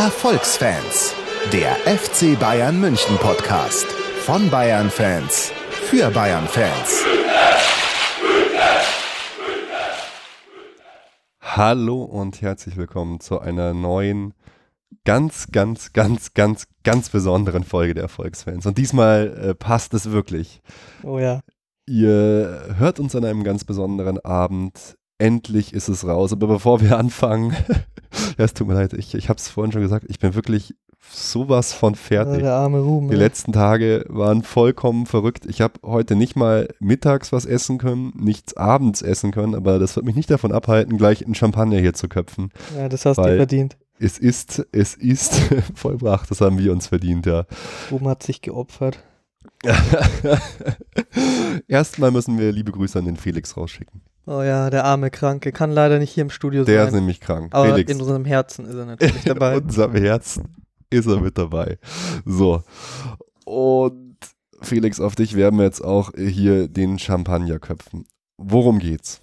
[0.00, 1.14] Erfolgsfans,
[1.52, 3.84] der FC Bayern München Podcast
[4.24, 7.04] von Bayern Fans für Bayern Fans.
[11.42, 14.32] Hallo und herzlich willkommen zu einer neuen,
[15.04, 18.64] ganz, ganz, ganz, ganz, ganz besonderen Folge der Erfolgsfans.
[18.64, 20.62] Und diesmal äh, passt es wirklich.
[21.02, 21.40] Oh ja.
[21.84, 24.96] Ihr hört uns an einem ganz besonderen Abend.
[25.20, 26.32] Endlich ist es raus.
[26.32, 27.54] Aber bevor wir anfangen,
[28.38, 30.74] ja, es tut mir leid, ich, ich habe es vorhin schon gesagt, ich bin wirklich
[31.12, 32.42] sowas von fertig.
[32.42, 33.08] Der arme Ruben.
[33.08, 33.20] Die ja.
[33.20, 35.46] letzten Tage waren vollkommen verrückt.
[35.46, 39.96] Ich habe heute nicht mal mittags was essen können, nichts abends essen können, aber das
[39.96, 42.50] wird mich nicht davon abhalten, gleich einen Champagner hier zu köpfen.
[42.76, 43.76] Ja, das hast du verdient.
[43.98, 45.34] Es ist, es ist
[45.74, 47.44] vollbracht, das haben wir uns verdient, ja.
[47.90, 48.98] Ruben hat sich geopfert.
[51.68, 54.00] Erstmal müssen wir liebe Grüße an den Felix rausschicken.
[54.26, 55.50] Oh ja, der arme Kranke.
[55.52, 57.00] Kann leider nicht hier im Studio Der ist sein.
[57.00, 57.54] nämlich krank.
[57.54, 59.56] aber Felix, in unserem Herzen ist er natürlich in dabei.
[59.58, 60.54] unserem Herzen
[60.90, 61.78] ist er mit dabei.
[62.24, 62.62] So.
[63.44, 64.16] Und
[64.60, 68.04] Felix, auf dich werden wir jetzt auch hier den Champagner köpfen.
[68.36, 69.20] Worum geht's?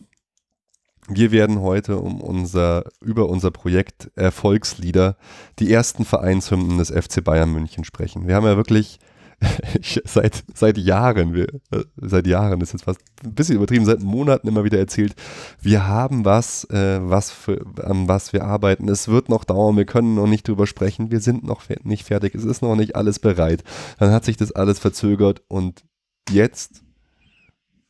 [1.09, 5.15] Wir werden heute um unser, über unser Projekt Erfolgslieder
[5.59, 8.27] die ersten Vereinshymnen des FC Bayern München sprechen.
[8.27, 8.99] Wir haben ja wirklich
[9.79, 14.01] ich, seit, seit Jahren, wir, äh, seit Jahren, ist jetzt fast ein bisschen übertrieben, seit
[14.01, 15.15] Monaten immer wieder erzählt,
[15.61, 18.89] wir haben was, äh, was für, an was wir arbeiten.
[18.89, 22.05] Es wird noch dauern, wir können noch nicht drüber sprechen, wir sind noch fe nicht
[22.05, 23.63] fertig, es ist noch nicht alles bereit.
[23.99, 25.83] Dann hat sich das alles verzögert und
[26.29, 26.81] jetzt,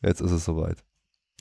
[0.02, 0.84] jetzt ist es soweit.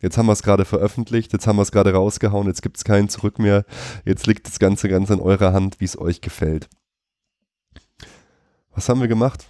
[0.02, 2.84] Jetzt haben wir es gerade veröffentlicht, jetzt haben wir es gerade rausgehauen, jetzt gibt es
[2.84, 3.64] kein Zurück mehr.
[4.04, 6.68] Jetzt liegt das Ganze ganz in eurer Hand, wie es euch gefällt.
[8.74, 9.46] Was haben wir gemacht?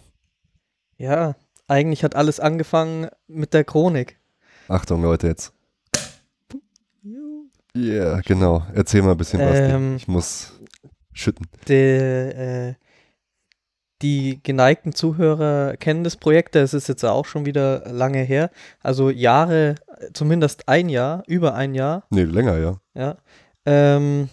[0.98, 1.34] Ja,
[1.68, 4.18] eigentlich hat alles angefangen mit der Chronik.
[4.68, 5.52] Achtung, Leute, jetzt.
[7.02, 8.66] Ja, yeah, genau.
[8.74, 9.58] Erzähl mal ein bisschen was.
[9.58, 10.52] Ähm, Ich muss
[11.12, 11.46] schütten.
[11.68, 12.74] Der, äh,
[14.02, 18.50] die geneigten Zuhörer kennen das Projekt, das ist jetzt auch schon wieder lange her.
[18.82, 19.76] Also Jahre,
[20.12, 22.04] zumindest ein Jahr, über ein Jahr.
[22.10, 22.80] Nee, länger, ja.
[22.94, 23.16] Ja.
[23.64, 24.28] Ähm,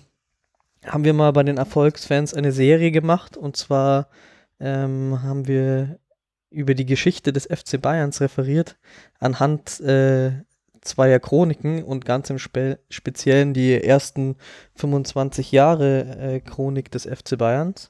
[0.86, 4.08] haben wir mal bei den Erfolgsfans eine Serie gemacht und zwar
[4.60, 5.98] ähm, haben wir
[6.54, 8.78] über die Geschichte des FC Bayerns referiert
[9.20, 10.32] anhand äh,
[10.82, 14.36] zweier Chroniken und ganz im Spe Speziellen die ersten
[14.76, 17.90] 25 Jahre äh, Chronik des FC Bayerns.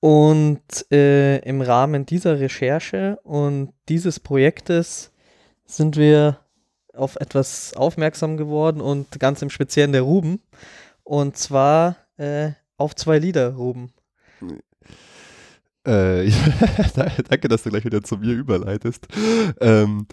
[0.00, 0.60] Und
[0.92, 5.10] äh, im Rahmen dieser Recherche und dieses Projektes
[5.64, 6.38] sind wir
[6.92, 10.40] auf etwas aufmerksam geworden und ganz im Speziellen der Ruben.
[11.02, 13.92] Und zwar äh, auf zwei Lieder, Ruben.
[15.86, 16.30] Äh,
[17.28, 19.06] danke, dass du gleich wieder zu mir überleitest.
[19.60, 20.06] Ähm,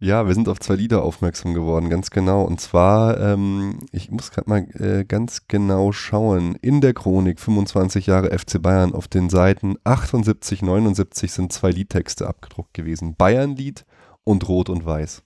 [0.00, 2.42] ja, wir sind auf zwei Lieder aufmerksam geworden, ganz genau.
[2.42, 6.56] Und zwar, ähm, ich muss gerade mal äh, ganz genau schauen.
[6.56, 12.26] In der Chronik 25 Jahre FC Bayern auf den Seiten 78, 79 sind zwei Liedtexte
[12.26, 13.14] abgedruckt gewesen.
[13.14, 13.84] Bayernlied
[14.24, 15.22] und Rot und Weiß.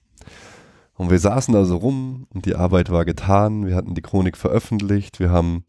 [0.97, 3.65] Und wir saßen da so rum und die Arbeit war getan.
[3.65, 5.19] Wir hatten die Chronik veröffentlicht.
[5.19, 5.65] Wir haben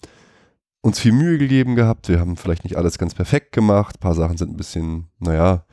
[0.87, 2.09] uns viel Mühe gegeben gehabt.
[2.09, 3.97] Wir haben vielleicht nicht alles ganz perfekt gemacht.
[3.97, 5.65] Ein paar Sachen sind ein bisschen, naja,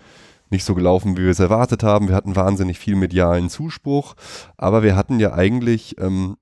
[0.49, 2.07] nicht so gelaufen, wie wir es erwartet haben.
[2.07, 4.15] Wir hatten wahnsinnig viel medialen Zuspruch,
[4.57, 6.37] aber wir hatten ja eigentlich ähm,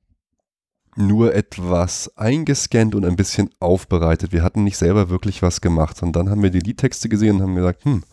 [0.96, 4.32] nur etwas eingescannt und ein bisschen aufbereitet.
[4.32, 6.02] Wir hatten nicht selber wirklich was gemacht.
[6.02, 8.03] Und dann haben wir die Liedtexte gesehen und haben gesagt, hm,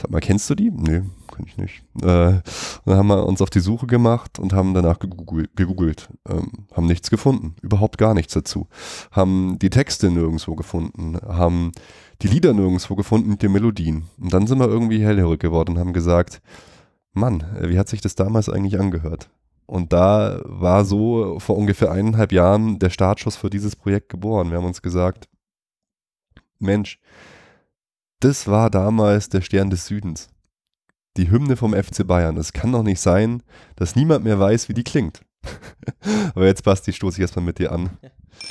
[0.00, 0.70] sag mal, kennst du die?
[0.70, 1.82] Nee, kann ich nicht.
[2.02, 2.40] Äh,
[2.84, 6.86] dann haben wir uns auf die Suche gemacht und haben danach gegoogelt, gegoogelt ähm, haben
[6.86, 8.68] nichts gefunden, überhaupt gar nichts dazu.
[9.10, 11.72] Haben die Texte nirgendwo gefunden, haben
[12.22, 14.04] die Lieder nirgendwo gefunden mit den Melodien.
[14.20, 16.40] Und dann sind wir irgendwie hellhörig geworden und haben gesagt,
[17.12, 19.30] Mann, äh, wie hat sich das damals eigentlich angehört?
[19.66, 24.50] Und da war so vor ungefähr eineinhalb Jahren der Startschuss für dieses Projekt geboren.
[24.50, 25.28] Wir haben uns gesagt,
[26.58, 26.98] Mensch,
[28.20, 30.28] das war damals der Stern des Südens.
[31.16, 32.36] Die Hymne vom FC Bayern.
[32.36, 33.42] Es kann doch nicht sein,
[33.76, 35.22] dass niemand mehr weiß, wie die klingt.
[36.34, 37.90] Aber jetzt, Basti, stoße ich erstmal mit dir an.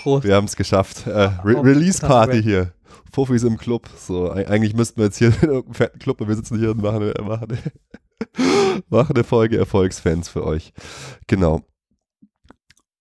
[0.01, 0.25] Prost.
[0.25, 1.07] Wir haben es geschafft.
[1.07, 1.11] Äh,
[1.43, 2.73] Re Release Party hier.
[3.11, 3.89] Fofis im Club.
[3.97, 6.71] So, eig- eigentlich müssten wir jetzt hier in irgendeinem fetten Club und wir sitzen hier
[6.71, 10.73] und machen eine, machen eine, machen eine Folge Erfolgsfans für euch.
[11.27, 11.61] Genau.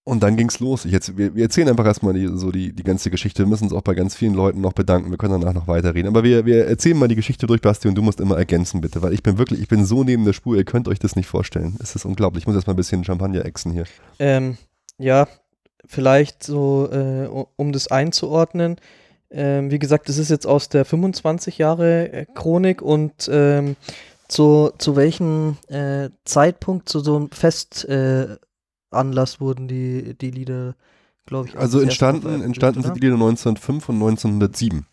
[0.08, 0.87] Und dann ging's los.
[0.87, 3.43] Ich jetzt, wir, wir erzählen einfach erstmal die, so die, die ganze Geschichte.
[3.43, 5.10] Wir müssen uns auch bei ganz vielen Leuten noch bedanken.
[5.10, 6.08] Wir können danach noch weiterreden.
[6.08, 9.02] Aber wir, wir erzählen mal die Geschichte durch, Basti, und du musst immer ergänzen, bitte.
[9.02, 11.26] Weil ich bin wirklich, ich bin so neben der Spur, ihr könnt euch das nicht
[11.26, 11.76] vorstellen.
[11.82, 12.44] Es ist unglaublich.
[12.44, 13.84] Ich muss erstmal ein bisschen Champagner exen hier.
[14.19, 14.56] Ähm,
[14.96, 15.28] ja,
[15.84, 18.76] vielleicht so, äh, um das einzuordnen.
[19.31, 23.76] Ähm, wie gesagt, das ist jetzt aus der 25 Jahre äh, Chronik und ähm,
[24.26, 28.48] zu, zu welchem äh, Zeitpunkt, zu so einem Festanlass äh,
[28.90, 30.75] Anlass wurden die, die Lieder
[31.29, 31.58] glaube ich.
[31.58, 34.87] Also entstanden, entstanden sind die Lieder 1905 und 1907.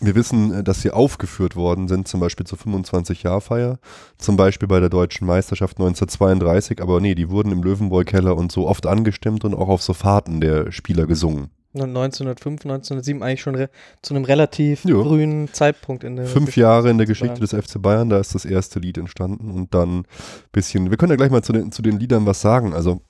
[0.00, 3.78] Wir wissen, äh, dass sie aufgeführt worden sind, zum Beispiel zur 25-Jahr-Feier,
[4.18, 8.68] zum Beispiel bei der Deutschen Meisterschaft 1932, aber nee, die wurden im Löwenbräu-Keller und so
[8.68, 11.50] oft angestimmt und auch auf so Fahrten der Spieler gesungen.
[11.74, 13.66] 1905, 1907 eigentlich schon
[14.02, 15.02] zu einem relativ jo.
[15.04, 18.34] frühen Zeitpunkt in der Fünf Geschichte Jahre in der Geschichte des FC Bayern, da ist
[18.34, 20.06] das erste Lied entstanden und dann ein
[20.52, 22.74] bisschen, wir können ja gleich mal zu den, zu den Liedern was sagen.
[22.74, 23.00] Also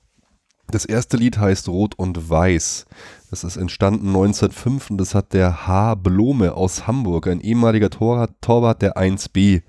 [0.67, 2.85] das erste Lied heißt Rot und Weiß.
[3.29, 5.95] Das ist entstanden 1905 und das hat der H.
[5.95, 9.61] Blome aus Hamburg, ein ehemaliger Torwart, der 1b,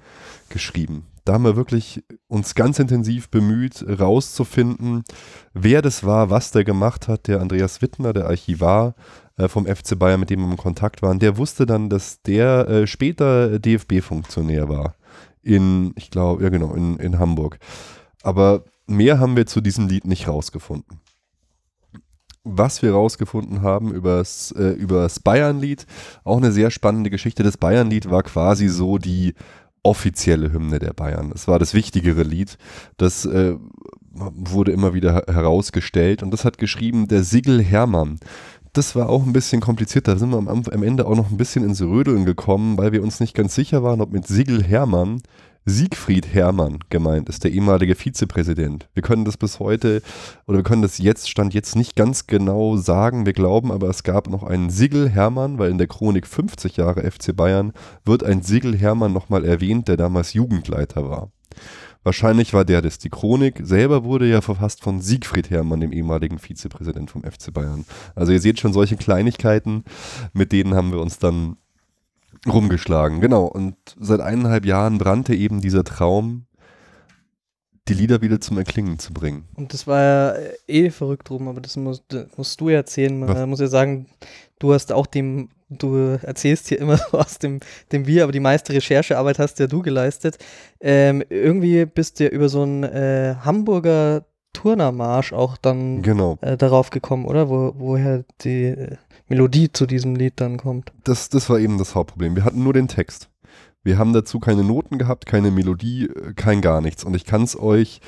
[0.48, 1.06] geschrieben.
[1.24, 5.04] Da haben wir wirklich uns ganz intensiv bemüht, rauszufinden,
[5.54, 7.28] wer das war, was der gemacht hat.
[7.28, 8.94] Der Andreas Wittner, der Archivar
[9.38, 12.68] äh, vom FC Bayern, mit dem wir in Kontakt waren, der wusste dann, dass der
[12.68, 14.96] äh, später DFB-Funktionär war.
[15.42, 17.58] In, ich glaube, ja genau, in, in Hamburg.
[18.22, 21.00] Aber mehr haben wir zu diesem Lied nicht rausgefunden.
[22.44, 25.86] Was wir rausgefunden haben übers, äh, übers Bayern-Lied,
[26.24, 27.42] auch eine sehr spannende Geschichte.
[27.42, 29.34] Das Bayern-Lied war quasi so die
[29.82, 31.32] offizielle Hymne der Bayern.
[31.34, 32.58] Es war das wichtigere Lied.
[32.96, 33.56] Das äh,
[34.12, 38.18] wurde immer wieder herausgestellt und das hat geschrieben der Sigel Hermann.
[38.72, 40.08] Das war auch ein bisschen kompliziert.
[40.08, 43.02] Da sind wir am, am Ende auch noch ein bisschen ins Rödeln gekommen, weil wir
[43.02, 45.22] uns nicht ganz sicher waren, ob mit Sigel Hermann
[45.66, 48.88] Siegfried Hermann gemeint ist, der ehemalige Vizepräsident.
[48.92, 50.02] Wir können das bis heute
[50.46, 53.24] oder wir können das jetzt, Stand jetzt nicht ganz genau sagen.
[53.24, 57.10] Wir glauben aber, es gab noch einen Sigel Hermann, weil in der Chronik 50 Jahre
[57.10, 57.72] FC Bayern
[58.04, 61.30] wird ein Sigel Hermann nochmal erwähnt, der damals Jugendleiter war.
[62.02, 62.98] Wahrscheinlich war der das.
[62.98, 67.86] Die Chronik selber wurde ja verfasst von Siegfried Hermann, dem ehemaligen Vizepräsident vom FC Bayern.
[68.14, 69.84] Also ihr seht schon solche Kleinigkeiten,
[70.34, 71.56] mit denen haben wir uns dann
[72.46, 73.44] rumgeschlagen, genau.
[73.46, 76.46] Und seit eineinhalb Jahren brannte eben dieser Traum,
[77.88, 79.44] die Lieder wieder zum Erklingen zu bringen.
[79.54, 80.34] Und das war ja
[80.66, 82.04] eh verrückt rum, aber das musst,
[82.36, 83.18] musst du ja erzählen.
[83.18, 83.46] Man Was?
[83.46, 84.06] muss ja sagen,
[84.58, 87.60] du hast auch dem, du erzählst hier immer so aus dem,
[87.92, 90.38] dem Wir, aber die meiste Recherchearbeit hast ja du geleistet.
[90.80, 94.24] Ähm, irgendwie bist du ja über so einen äh, Hamburger
[94.54, 96.38] Turnermarsch auch dann genau.
[96.40, 97.50] äh, darauf gekommen, oder?
[97.50, 98.96] Wo, woher die äh,
[99.28, 100.92] Melodie zu diesem Lied dann kommt.
[101.04, 102.36] Das, das war eben das Hauptproblem.
[102.36, 103.28] Wir hatten nur den Text.
[103.82, 107.04] Wir haben dazu keine Noten gehabt, keine Melodie, äh, kein gar nichts.
[107.04, 108.00] Und ich kann es euch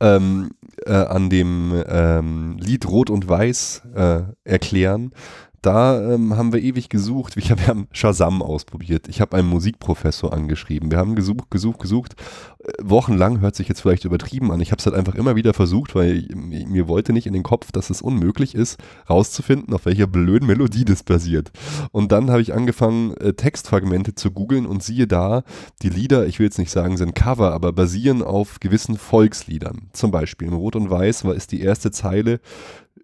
[0.00, 0.50] ähm,
[0.84, 5.12] äh, an dem ähm, Lied Rot und Weiß äh, erklären
[5.62, 7.36] da ähm, haben wir ewig gesucht.
[7.36, 9.08] Wir haben Shazam ausprobiert.
[9.08, 10.90] Ich habe einen Musikprofessor angeschrieben.
[10.90, 12.14] Wir haben gesucht, gesucht, gesucht.
[12.58, 14.60] Äh, wochenlang hört sich jetzt vielleicht übertrieben an.
[14.60, 17.42] Ich habe es halt einfach immer wieder versucht, weil ich, mir wollte nicht in den
[17.42, 21.50] Kopf, dass es unmöglich ist, rauszufinden, auf welcher blöden Melodie das basiert.
[21.92, 25.42] Und dann habe ich angefangen, äh, Textfragmente zu googeln und siehe da,
[25.82, 29.88] die Lieder, ich will jetzt nicht sagen, sind Cover, aber basieren auf gewissen Volksliedern.
[29.92, 32.40] Zum Beispiel im Rot und Weiß war ist die erste Zeile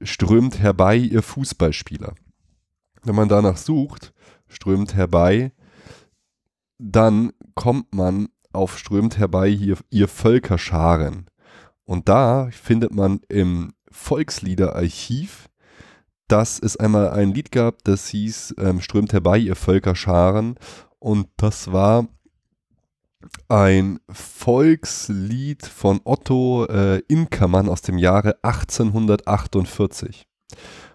[0.01, 2.15] strömt herbei ihr Fußballspieler
[3.05, 4.13] wenn man danach sucht,
[4.49, 5.53] strömt herbei,
[6.79, 11.27] dann kommt man auf strömt herbei hier ihr Völkerscharen.
[11.85, 15.49] Und da findet man im Volksliederarchiv,
[16.29, 20.57] dass es einmal ein Lied gab, das hieß ähm, Strömt herbei, ihr Völkerscharen.
[20.99, 22.07] Und das war
[23.49, 30.27] ein Volkslied von Otto äh, Inkermann aus dem Jahre 1848.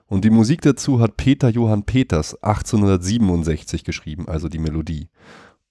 [0.07, 5.09] Und die Musik dazu hat Peter Johann Peters 1867 geschrieben, also die Melodie.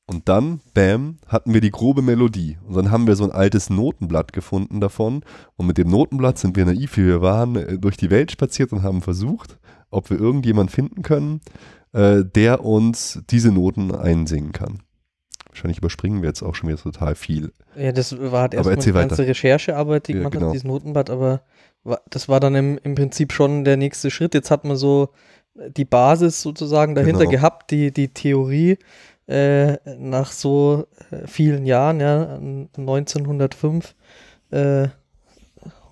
[0.09, 2.59] Und dann, bam, hatten wir die grobe Melodie.
[2.65, 5.25] Und dann haben wir so ein altes Notenblatt gefunden davon.
[5.57, 8.73] Und mit dem Notenblatt sind wir naiv, wie wir waren, äh, durch die Welt spaziert
[8.73, 9.59] und haben versucht,
[9.91, 11.41] ob wir irgendjemanden finden können,
[11.93, 14.83] äh, der uns diese Noten einsingen kann.
[15.49, 17.53] Wahrscheinlich überspringen wir jetzt auch schon wieder total viel.
[17.77, 20.47] Ja, das war halt erstmal die ganze Recherchearbeit, die ja, gemacht genau.
[20.47, 21.43] hat, dieses Notenblatt, aber
[22.11, 24.35] das war dann im, im Prinzip schon der nächste Schritt.
[24.35, 25.11] Jetzt hat man so
[25.55, 27.31] die Basis sozusagen dahinter genau.
[27.31, 28.79] gehabt, die, die Theorie
[29.27, 32.39] äh, nach so äh, vielen Jahren, ja,
[32.77, 33.95] 1905,
[34.51, 34.89] äh,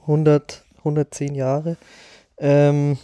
[0.03, 1.77] 100, 110 Jahre.
[2.39, 2.99] Ähm,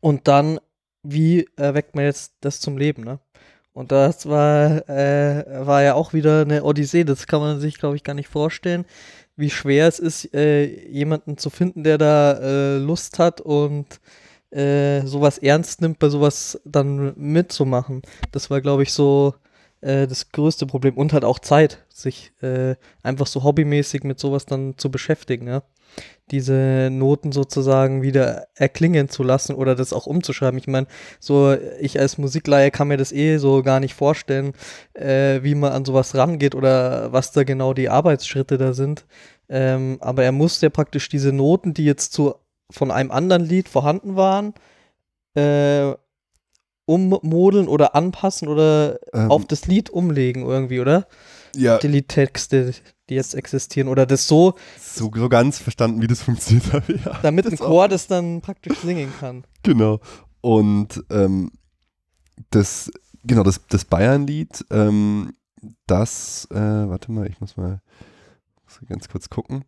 [0.00, 0.60] und dann,
[1.02, 3.18] wie erweckt man jetzt das zum Leben, ne?
[3.72, 7.96] Und das war, äh, war ja auch wieder eine Odyssee, das kann man sich, glaube
[7.96, 8.84] ich, gar nicht vorstellen
[9.36, 14.00] wie schwer es ist, äh, jemanden zu finden, der da äh, Lust hat und
[14.50, 18.02] äh, sowas ernst nimmt, bei sowas dann mitzumachen.
[18.32, 19.34] Das war, glaube ich, so
[19.84, 24.46] äh, das größte Problem und halt auch Zeit, sich äh, einfach so hobbymäßig mit sowas
[24.46, 25.62] dann zu beschäftigen, ja
[26.30, 30.58] diese Noten sozusagen wieder erklingen zu lassen oder das auch umzuschreiben.
[30.58, 30.86] Ich meine,
[31.20, 34.54] so ich als Musikleihe kann mir das eh so gar nicht vorstellen,
[34.94, 39.04] äh, wie man an sowas rangeht oder was da genau die Arbeitsschritte da sind.
[39.48, 42.34] Ähm, aber er muss ja praktisch diese Noten, die jetzt zu
[42.70, 44.54] von einem anderen Lied vorhanden waren,
[45.36, 45.94] äh,
[46.86, 49.30] ummodeln oder anpassen oder Ähm.
[49.30, 51.06] auf das Lied umlegen irgendwie, oder?
[51.56, 52.72] Ja, Die Liedtexte,
[53.08, 53.88] die jetzt existieren.
[53.88, 56.98] Oder das so, so, so ganz verstanden, wie das funktioniert habe.
[57.04, 57.66] Ja, damit ein das auch.
[57.66, 59.44] Chor das dann praktisch singen kann.
[59.62, 60.00] Genau.
[60.40, 61.52] Und ähm,
[62.50, 62.90] das,
[63.24, 65.32] genau, das, das Bayern-Lied, ähm,
[65.86, 67.80] das, äh, warte mal, ich muss mal
[68.88, 69.64] ganz kurz gucken.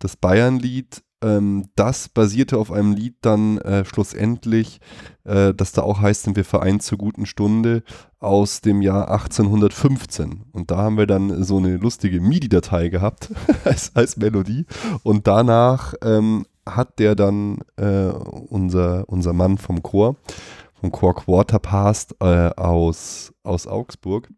[0.00, 4.80] Das Bayern-Lied, ähm, das basierte auf einem Lied dann äh, schlussendlich,
[5.24, 7.82] äh, das da auch heißt, sind wir vereint zur guten Stunde
[8.18, 10.44] aus dem Jahr 1815.
[10.52, 13.30] Und da haben wir dann so eine lustige MIDI-Datei gehabt
[13.64, 14.66] als, als Melodie.
[15.02, 20.16] Und danach ähm, hat der dann äh, unser, unser Mann vom Chor,
[20.80, 24.28] vom Chor Quarterpast äh, aus, aus Augsburg.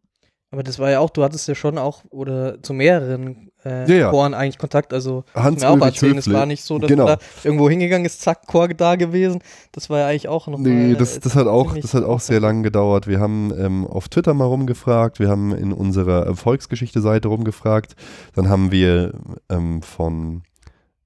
[0.53, 3.97] Aber das war ja auch, du hattest ja schon auch, oder zu mehreren äh, Ja,
[3.97, 4.11] ja.
[4.11, 4.93] Choren eigentlich Kontakt.
[4.93, 7.07] Also, Hans mir auch erzählen, es war nicht so, dass Genau.
[7.07, 9.41] da irgendwo hingegangen ist, zack, Chor da gewesen.
[9.73, 11.95] Das war ja eigentlich auch noch Nee, mal, das, äh, das, hat auch, ziemlich das
[11.95, 13.07] hat auch sehr lange gedauert.
[13.07, 17.97] Wir haben ähm, auf Twitter mal rumgefragt, wir haben in unserer Erfolgsgeschichte-Seite rumgefragt.
[18.35, 19.15] Dann haben wir
[19.49, 20.43] ähm, von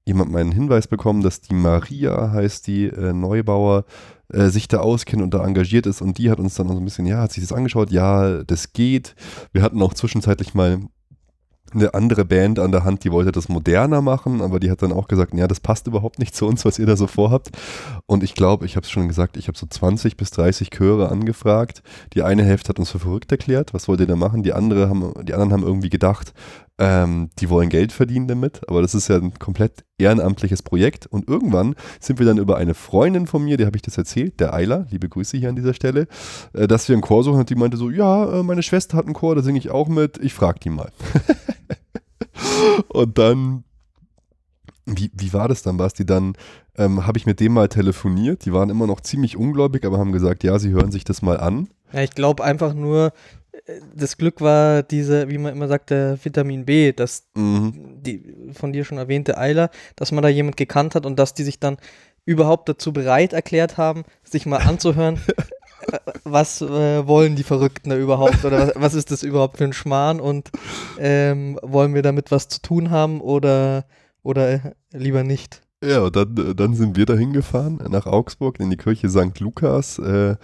[0.07, 3.85] jemandem einen Hinweis bekommen, dass die Maria, heißt die äh, Neubauer,
[4.31, 6.01] äh, sich da auskennt und da engagiert ist.
[6.01, 8.73] Und die hat uns dann so ein bisschen, ja, hat sich das angeschaut, ja, das
[8.73, 9.15] geht.
[9.51, 10.79] Wir hatten auch zwischenzeitlich mal
[11.73, 14.93] eine andere Band an der Hand, die wollte das moderner machen, aber die hat dann
[14.93, 17.49] auch gesagt, ja, das passt überhaupt nicht zu uns, was ihr da so vorhabt.
[18.05, 21.09] Und ich glaube, ich habe es schon gesagt, ich habe so 20 bis 30 Chöre
[21.09, 21.83] angefragt.
[22.13, 24.43] Die eine Hälfte hat uns für verrückt erklärt, was wollt ihr da machen?
[24.43, 26.33] Die, andere haben, die anderen haben irgendwie gedacht,
[26.79, 31.07] ähm, die wollen Geld verdienen damit, aber das ist ja ein komplett ehrenamtliches Projekt.
[31.07, 34.39] Und irgendwann sind wir dann über eine Freundin von mir, der habe ich das erzählt,
[34.39, 36.07] der Eiler, liebe Grüße hier an dieser Stelle,
[36.53, 39.05] äh, dass wir einen Chor suchen und die meinte so, ja, äh, meine Schwester hat
[39.05, 40.91] einen Chor, da singe ich auch mit, ich frage die mal.
[42.89, 43.63] und dann,
[44.85, 46.05] wie, wie war das dann, Basti?
[46.05, 46.33] Dann
[46.77, 50.11] ähm, habe ich mit dem mal telefoniert, die waren immer noch ziemlich ungläubig, aber haben
[50.11, 51.69] gesagt, ja, sie hören sich das mal an.
[51.91, 53.13] Ja, ich glaube einfach nur,
[53.95, 57.73] das Glück war diese, wie man immer sagt, der Vitamin B, dass Mhm.
[58.01, 58.23] die
[58.53, 61.59] von dir schon erwähnte Eiler, dass man da jemand gekannt hat und dass die sich
[61.59, 61.77] dann
[62.25, 65.19] überhaupt dazu bereit erklärt haben, sich mal anzuhören,
[66.23, 69.73] was äh, wollen die Verrückten da überhaupt oder was, was ist das überhaupt für ein
[69.73, 70.49] Schmarrn und
[70.99, 73.85] ähm, wollen wir damit was zu tun haben oder,
[74.23, 75.61] oder lieber nicht.
[75.83, 79.39] Ja, dann, dann sind wir da hingefahren nach Augsburg in die Kirche St.
[79.39, 80.35] Lukas äh,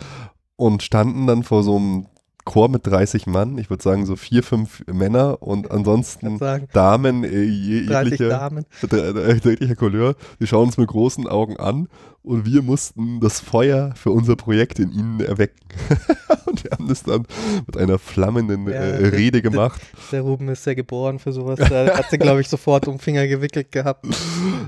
[0.56, 2.06] und standen dann vor so einem
[2.46, 3.58] Chor mit 30 Mann.
[3.58, 8.30] Ich würde sagen so vier, fünf Männer und ansonsten sagen, Damen äh, je- 30 jeglicher,
[8.30, 8.66] Damen.
[8.92, 10.16] äh, jeglicher Couleur.
[10.40, 11.88] Die schauen uns mit großen Augen an
[12.22, 15.60] und wir mussten das Feuer für unser Projekt in ihnen erwecken.
[16.46, 17.26] und wir haben das dann
[17.66, 19.82] mit einer flammenden Ja, äh, der- Rede gemacht.
[20.12, 21.60] Der Ruben ist ja geboren für sowas.
[21.60, 24.06] Da hat sie, glaube ich, sofort um Finger gewickelt gehabt.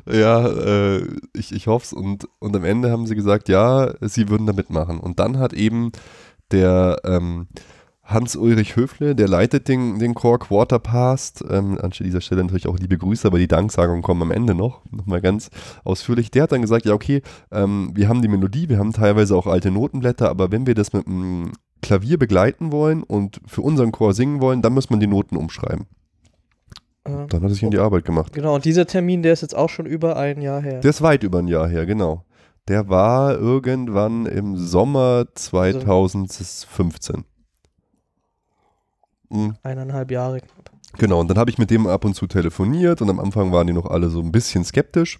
[0.09, 1.93] Ja, äh, ich, ich hoffe es.
[1.93, 4.99] Und, und am Ende haben sie gesagt, ja, sie würden da mitmachen.
[4.99, 5.91] Und dann hat eben
[6.55, 7.47] der ähm,
[8.03, 11.43] Hans-Ulrich Höfle, der leitet den, den Chor Quarterpast.
[11.49, 14.81] Ähm, an dieser Stelle natürlich auch liebe Grüße, aber die Danksagungen kommen am Ende noch.
[14.91, 15.49] Nochmal ganz
[15.83, 16.29] ausführlich.
[16.31, 17.21] Der hat dann gesagt, ja, okay,
[17.51, 20.93] ähm, wir haben die Melodie, wir haben teilweise auch alte Notenblätter, aber wenn wir das
[20.93, 25.07] mit einem Klavier begleiten wollen und für unseren Chor singen wollen, dann muss man die
[25.07, 25.87] Noten umschreiben.
[27.05, 28.33] Äh, Dann hat er sich an die Arbeit gemacht.
[28.33, 30.79] Genau, und dieser Termin, der ist jetzt auch schon über ein Jahr her.
[30.79, 32.23] Der ist weit über ein Jahr her, genau.
[32.67, 37.25] Der war irgendwann im Sommer 2015.
[39.29, 40.41] Mhm, Eineinhalb Jahre.
[40.41, 40.71] knapp.
[40.97, 43.67] Genau, und dann habe ich mit dem ab und zu telefoniert und am Anfang waren
[43.67, 45.19] die noch alle so ein bisschen skeptisch.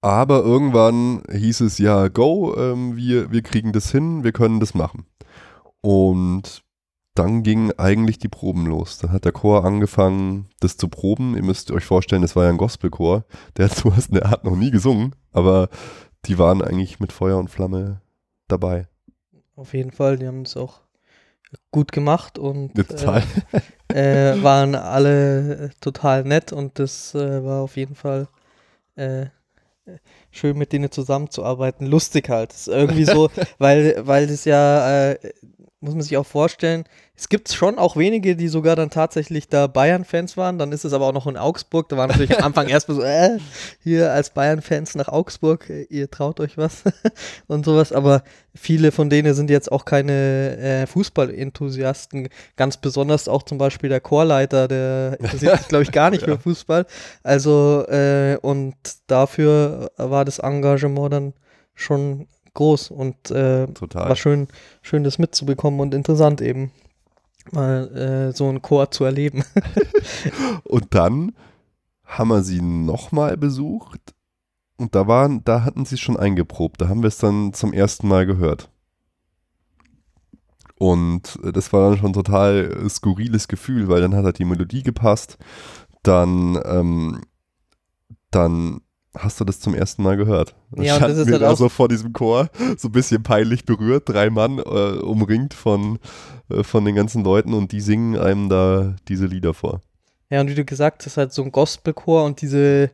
[0.00, 4.74] Aber irgendwann hieß es ja, go, ähm, wir, wir kriegen das hin, wir können das
[4.74, 5.06] machen.
[5.80, 6.63] Und
[7.14, 8.98] dann gingen eigentlich die Proben los.
[8.98, 11.36] Dann hat der Chor angefangen, das zu proben.
[11.36, 13.24] Ihr müsst euch vorstellen, das war ja ein Gospelchor.
[13.56, 15.68] Der hat sowas in der Art noch nie gesungen, aber
[16.26, 18.00] die waren eigentlich mit Feuer und Flamme
[18.48, 18.88] dabei.
[19.56, 20.80] Auf jeden Fall, die haben es auch
[21.70, 22.76] gut gemacht und.
[22.76, 28.26] Äh, äh, waren alle äh, total nett und das äh, war auf jeden Fall
[28.96, 29.26] äh,
[30.30, 31.86] schön mit denen zusammenzuarbeiten.
[31.86, 32.50] Lustig halt.
[32.50, 35.32] Das ist irgendwie so, weil, weil das ja, äh,
[35.84, 39.66] muss man sich auch vorstellen, es gibt schon auch wenige, die sogar dann tatsächlich da
[39.66, 40.58] Bayern-Fans waren.
[40.58, 41.88] Dann ist es aber auch noch in Augsburg.
[41.88, 43.38] Da war natürlich am Anfang erstmal so, äh,
[43.82, 46.82] hier als Bayern-Fans nach Augsburg, äh, ihr traut euch was
[47.46, 47.92] und sowas.
[47.92, 48.24] Aber
[48.54, 52.30] viele von denen sind jetzt auch keine äh, Fußball-Enthusiasten.
[52.56, 56.38] Ganz besonders auch zum Beispiel der Chorleiter, der interessiert sich, glaube ich, gar nicht für
[56.38, 56.86] Fußball.
[57.22, 58.74] Also, äh, und
[59.06, 61.32] dafür war das Engagement dann
[61.74, 64.08] schon groß und äh, Total.
[64.08, 64.48] war schön,
[64.82, 66.70] schön, das mitzubekommen und interessant eben,
[67.52, 69.44] mal äh, so einen Chor zu erleben.
[70.64, 71.32] Und dann
[72.04, 74.14] haben wir sie nochmal besucht
[74.76, 76.80] Und da waren, da hatten sie es schon eingeprobt.
[76.80, 78.70] Da haben wir es dann zum ersten Mal gehört.
[80.78, 84.38] Und äh, das war dann schon ein total äh, skurriles Gefühl, weil dann hat halt
[84.38, 85.38] die Melodie gepasst.
[86.02, 87.22] Dann, ähm,
[88.30, 88.80] dann
[89.16, 90.54] hast du das zum ersten Mal gehört.
[90.72, 92.92] Dann Ja, und das ist wir halt da auch- so vor diesem Chor, so ein
[92.92, 94.62] bisschen peinlich berührt, drei Mann äh,
[94.98, 95.98] umringt von,
[96.50, 99.80] äh, von den ganzen Leuten und die singen einem da diese Lieder vor.
[100.30, 102.90] Ja, und wie du gesagt hast, halt so ein Gospelchor und diese,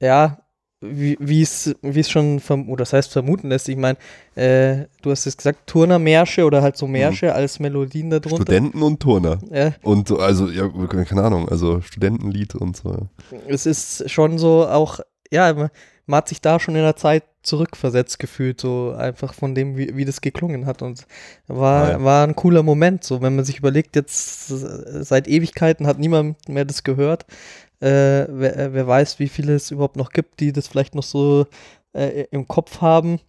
[0.00, 0.38] ja,
[0.80, 3.96] wie es wie es schon, verm oder das heißt vermuten lässt, ich meine,
[4.34, 8.36] äh, du hast es gesagt, Turnermärsche oder halt so Märsche als Melodien darunter.
[8.36, 9.38] Studenten und Turner.
[9.50, 10.68] Ja, Und so, also, ja,
[11.04, 13.08] keine Ahnung, also Studentenlied und so.
[13.48, 15.70] es ist schon so auch, ja, man,
[16.06, 19.94] man hat sich da schon in der Zeit zurückversetzt gefühlt, so einfach von dem, wie,
[19.96, 20.80] wie das geklungen hat.
[20.82, 21.06] Und
[21.46, 22.02] war, Ah, ja.
[22.04, 26.48] war ein cooler Moment, so wenn man sich überlegt, jetzt äh, seit Ewigkeiten hat niemand
[26.48, 27.26] mehr das gehört.
[27.80, 31.02] Äh, wer, äh, wer weiß, wie viele es überhaupt noch gibt, die das vielleicht noch
[31.02, 31.46] so
[31.92, 33.20] äh, im Kopf haben.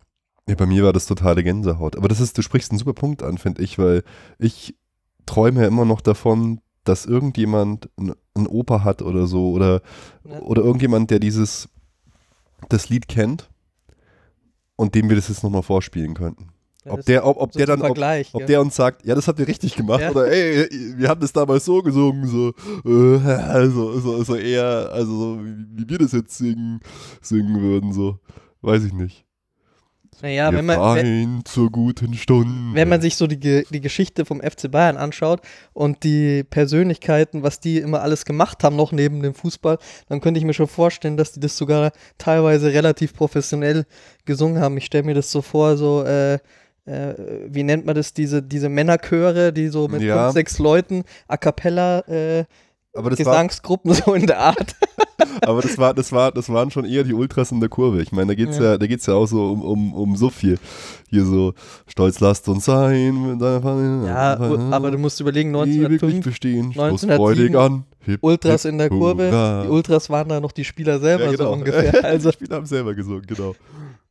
[0.47, 1.97] Ja, bei mir war das totale Gänsehaut.
[1.97, 4.03] Aber das ist, du sprichst einen super Punkt an, finde ich, weil
[4.39, 4.75] ich
[5.25, 9.81] träume ja immer noch davon, dass irgendjemand ein, ein Opa hat oder so oder,
[10.23, 10.39] Ja.
[10.39, 11.67] oder irgendjemand, der dieses,
[12.69, 13.49] das Lied kennt
[14.75, 16.49] und dem wir das jetzt nochmal vorspielen könnten.
[16.85, 17.97] Ja, Ob der, ob, ob so der dann, ob,
[18.33, 20.11] ob der uns sagt, ja, das habt ihr richtig gemacht Ja.
[20.11, 22.53] oder ey, wir haben das damals so gesungen, so,
[22.85, 26.79] äh, also, so, so eher, also so, wie, wie wir das jetzt singen,
[27.21, 28.19] singen würden, so,
[28.61, 29.24] weiß ich nicht.
[30.21, 32.73] Naja, wenn man, wenn, zur guten Stunde.
[32.73, 35.41] wenn man sich so die, die Geschichte vom FC Bayern anschaut
[35.73, 40.39] und die Persönlichkeiten, was die immer alles gemacht haben, noch neben dem Fußball, dann könnte
[40.39, 43.85] ich mir schon vorstellen, dass die das sogar teilweise relativ professionell
[44.25, 44.77] gesungen haben.
[44.77, 46.35] Ich stelle mir das so vor, so, äh,
[46.85, 47.13] äh,
[47.47, 50.25] wie nennt man das, diese, diese Männerchöre, die so mit Ja.
[50.25, 52.45] fünf, sechs Leuten a cappella äh,
[52.95, 54.75] aber das war, Gesangsgruppen so in der Art.
[55.41, 58.01] aber das war, das war, das waren schon eher die Ultras in der Kurve.
[58.01, 58.77] Ich meine, da geht's ja, Ja.
[58.77, 60.57] da geht's ja auch so um, um, um so viel.
[61.09, 61.53] Hier so,
[61.87, 63.37] stolz lasst uns sein.
[63.39, 64.37] ja,
[64.71, 67.83] aber du musst überlegen, Ewiglich 1905 bestehen, 1907 freudig an.
[68.01, 69.63] Hip, Ultras hip, in der Kurve, hurra.
[69.63, 71.43] die Ultras waren da noch die Spieler selber ja, genau.
[71.45, 71.93] so ungefähr.
[72.03, 73.55] Also die Spieler haben selber gesungen, genau.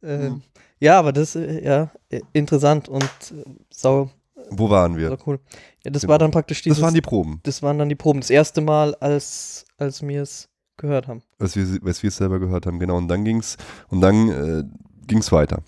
[0.03, 0.43] Ähm,
[0.81, 4.11] ja, aber das, äh, ja, äh, interessant und äh, sau,
[4.51, 5.11] Wo waren wir?
[5.11, 5.39] sau cool.
[5.85, 6.13] Ja, das Genau.
[6.13, 8.21] war dann praktisch dieses, Das waren die Proben, das waren dann die Proben.
[8.21, 11.23] Das erste Mal, als, als wir es gehört haben.
[11.39, 12.97] was wir, was wir selber gehört haben, genau.
[12.97, 13.57] Und dann ging's,
[13.89, 14.65] und dann äh,
[15.07, 15.63] ging's weiter.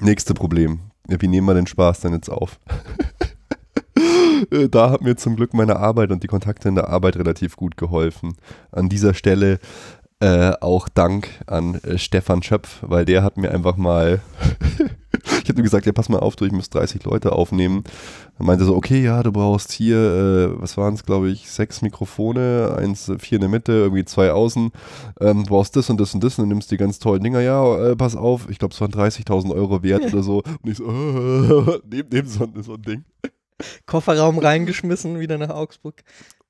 [0.00, 0.80] Nächste Problem.
[1.08, 2.58] Ja, wie nehmen wir den Spaß denn jetzt auf?
[4.70, 7.76] Da hat mir zum Glück meine Arbeit und die Kontakte in der Arbeit relativ gut
[7.76, 8.36] geholfen.
[8.72, 9.58] An dieser Stelle
[10.20, 14.20] äh, auch Dank an äh, Stefan Schöpf, weil der hat mir einfach mal,
[15.44, 17.84] ich habe ihm gesagt, ja pass mal auf, du, ich muss 30 Leute aufnehmen.
[18.38, 21.82] Er meinte so, okay, ja, du brauchst hier, äh, was waren es, glaube ich, sechs
[21.82, 24.72] Mikrofone, eins, äh, vier in der Mitte, irgendwie zwei außen.
[25.20, 27.40] Ähm, du brauchst das und das und das und du nimmst die ganz tollen Dinger.
[27.40, 30.42] Ja, äh, pass auf, ich glaube, es waren 30.000 Euro wert oder so.
[30.62, 33.04] Und ich so, äh, neben dem so, so ein Ding.
[33.86, 36.02] Kofferraum reingeschmissen, wieder nach Augsburg.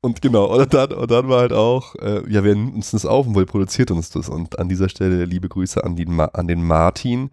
[0.05, 3.07] Und genau, und dann, und dann war halt auch, äh, ja, wir nehmen uns das
[3.07, 4.29] auf und wohl produziert uns das.
[4.29, 7.31] Und an dieser Stelle liebe Grüße an, die, Ma an den Martin,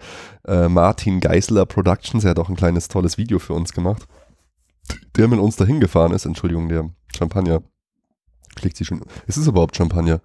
[0.48, 4.08] äh, Martin Geisler Productions, er hat auch ein kleines tolles Video für uns gemacht.
[5.18, 7.62] Der mit uns dahin gefahren ist, Entschuldigung, der Champagner.
[8.58, 9.02] Schlägt sie schon.
[9.28, 10.22] Ist es überhaupt Champagner?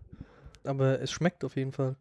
[0.62, 1.96] Aber es schmeckt auf jeden Fall.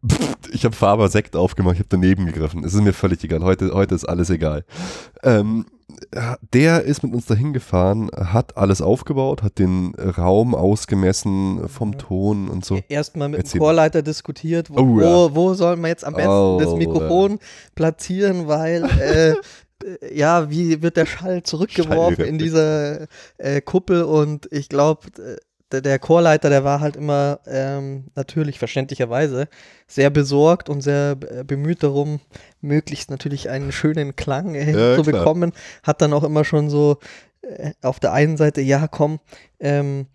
[0.52, 2.64] Ich habe Faber Sekt aufgemacht, ich habe daneben gegriffen.
[2.64, 3.44] Es ist mir völlig egal.
[3.44, 4.64] Heute, heute ist alles egal.
[5.24, 5.66] Ähm,
[6.54, 11.98] der ist mit uns dahin gefahren, hat alles aufgebaut, hat den Raum ausgemessen vom Ja.
[12.00, 12.80] Ton und so.
[12.90, 13.60] Erstmal mit Erzähl.
[13.60, 15.06] dem Chorleiter diskutiert, wo, Oh, ja.
[15.08, 17.40] wo, wo soll man jetzt am besten Oh, das Mikrofon
[17.76, 19.36] platzieren, weil äh, äh,
[20.18, 22.28] ja, wie wird der Schall zurückgeworfen Schallreplik.
[22.28, 25.02] in dieser äh, Kuppel und ich glaube,
[25.82, 29.48] der, Chorleiter, der war halt immer ähm, natürlich verständlicherweise
[29.88, 32.20] sehr besorgt und sehr äh, bemüht darum,
[32.62, 35.20] möglichst natürlich einen schönen Klang äh, Ja, zu klar.
[35.20, 35.54] bekommen.
[35.84, 36.98] Hat dann auch immer schon so
[37.42, 39.20] äh, auf der einen Seite, ja komm,
[39.60, 40.08] ähm,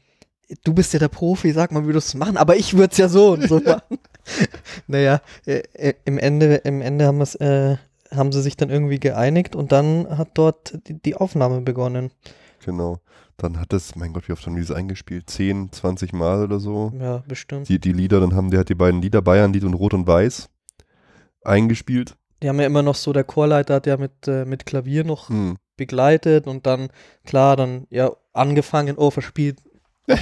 [0.65, 2.99] du bist ja der Profi, sag mal, wie du es machen, aber ich würde es
[2.99, 3.99] ja so und so machen.
[4.87, 7.77] naja, äh, äh, im Ende, im Ende haben, wir's, äh,
[8.15, 12.11] haben sie sich dann irgendwie geeinigt und dann hat dort die, die Aufnahme begonnen.
[12.65, 12.99] Genau.
[13.43, 15.31] Dann hat das, mein Gott, wie oft haben die das eingespielt?
[15.31, 16.93] 10, 20 Mal oder so.
[17.01, 17.69] Ja, bestimmt.
[17.69, 20.51] Die, die Lieder, dann haben die halt die beiden Lieder, Bayernlied und Rot und Weiß,
[21.43, 22.17] eingespielt.
[22.43, 25.29] Die haben ja immer noch so, der Chorleiter hat ja mit, äh, mit Klavier noch
[25.31, 25.57] Hm.
[25.77, 26.89] begleitet und dann,
[27.25, 29.61] klar, dann ja angefangen, oh, verspielt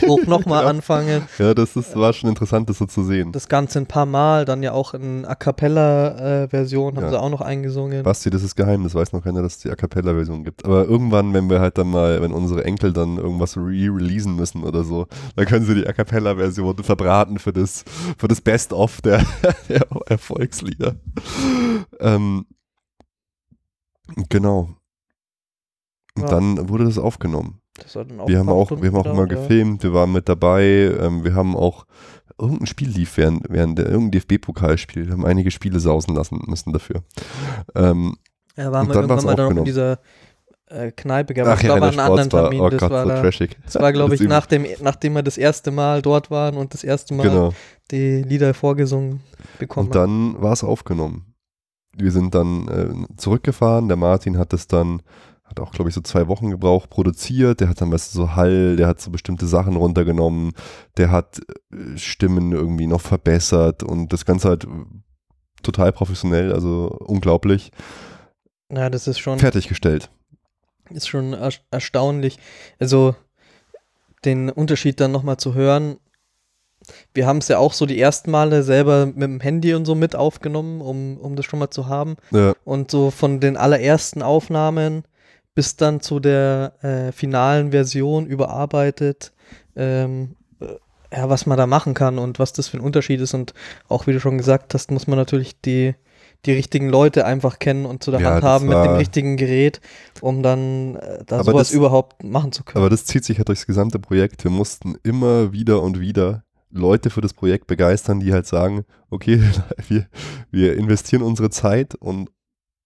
[0.09, 0.69] auch nochmal Ja.
[0.71, 1.23] anfangen.
[1.39, 3.33] Ja, das ist, war schon interessant, das so zu sehen.
[3.33, 7.11] Das Ganze ein paar Mal, dann ja auch in A Cappella-Version haben Ja.
[7.11, 8.03] sie auch noch eingesungen.
[8.03, 10.65] Basti, das ist Geheimnis, weiß noch keiner, dass es die A Cappella-Version gibt.
[10.65, 14.85] Aber irgendwann, wenn wir halt dann mal, wenn unsere Enkel dann irgendwas re-releasen müssen oder
[14.85, 17.85] so, dann können sie die A Cappella-Version verbraten für das,
[18.19, 19.25] für das Best-of der,
[19.69, 20.97] der Erfolgslieder.
[22.01, 22.47] Ähm,
[24.29, 24.69] genau.
[26.17, 26.29] Und Ja.
[26.31, 27.61] dann wurde das aufgenommen.
[27.83, 30.29] Das hat dann Wir haben auch, Stunden wir haben auch immer gefilmt, wir waren mit
[30.29, 30.63] dabei,
[31.01, 31.87] ähm, wir haben auch
[32.39, 35.07] irgendein Spiel lief während, während der irgendein DFB-Pokalspiel.
[35.07, 37.03] Wir haben einige Spiele sausen lassen müssen dafür.
[37.75, 38.17] Ähm,
[38.57, 39.99] Ja, waren wir dann irgendwann mal dann noch in dieser
[40.67, 41.51] äh, Kneipe gehabt.
[41.51, 42.31] ach Das ja, war in aber der ein anderen.
[42.31, 42.61] Termin.
[42.61, 43.57] Oh das Gott, war, so da, trashig.
[43.65, 46.85] das war glaube ich, nach dem, nachdem wir das erste Mal dort waren und das
[46.85, 47.53] erste Mal Genau.
[47.91, 49.21] die Lieder vorgesungen
[49.59, 51.35] bekommen Und dann war es aufgenommen.
[51.97, 53.89] Wir sind dann äh, zurückgefahren.
[53.89, 55.03] Der Martin hat es dann,
[55.49, 57.61] hat auch, glaube ich, so zwei Wochen gebraucht, produziert.
[57.61, 60.53] Der hat dann, du, so Hall, der hat so bestimmte Sachen runtergenommen.
[60.97, 61.41] Der hat
[61.73, 64.69] äh, Stimmen irgendwie noch verbessert und das Ganze halt äh,
[65.63, 67.73] total professionell, also unglaublich,
[68.73, 70.11] Ja, das ist schon, fertiggestellt.
[70.91, 72.39] ist schon er erstaunlich.
[72.79, 73.17] Also
[74.25, 75.97] den Unterschied dann nochmal zu hören.
[77.13, 79.95] Wir haben es ja auch so die ersten Male selber mit dem Handy und so
[79.95, 82.17] mit aufgenommen, um, um das schon mal zu haben.
[82.31, 85.03] Ja, Und so von den allerersten Aufnahmen
[85.59, 89.33] bis dann zu der äh, finalen Version überarbeitet,
[89.75, 90.67] ähm, äh,
[91.13, 93.35] ja, was man da machen kann und was das für ein Unterschied ist.
[93.35, 93.55] Und
[93.89, 95.97] auch wie du schon gesagt hast, muss man natürlich die,
[96.47, 99.81] die richtigen Leute einfach kennen und zu der Ja, Hand haben mit dem richtigen Gerät,
[100.21, 102.81] um dann äh, da sowas das- überhaupt machen zu können.
[102.85, 104.45] aber das zieht sich halt durchs gesamte Projekt.
[104.45, 109.43] Wir mussten immer wieder und wieder Leute für das Projekt begeistern, die halt sagen, okay,
[109.89, 110.07] wir,
[110.53, 112.31] wir investieren unsere Zeit und,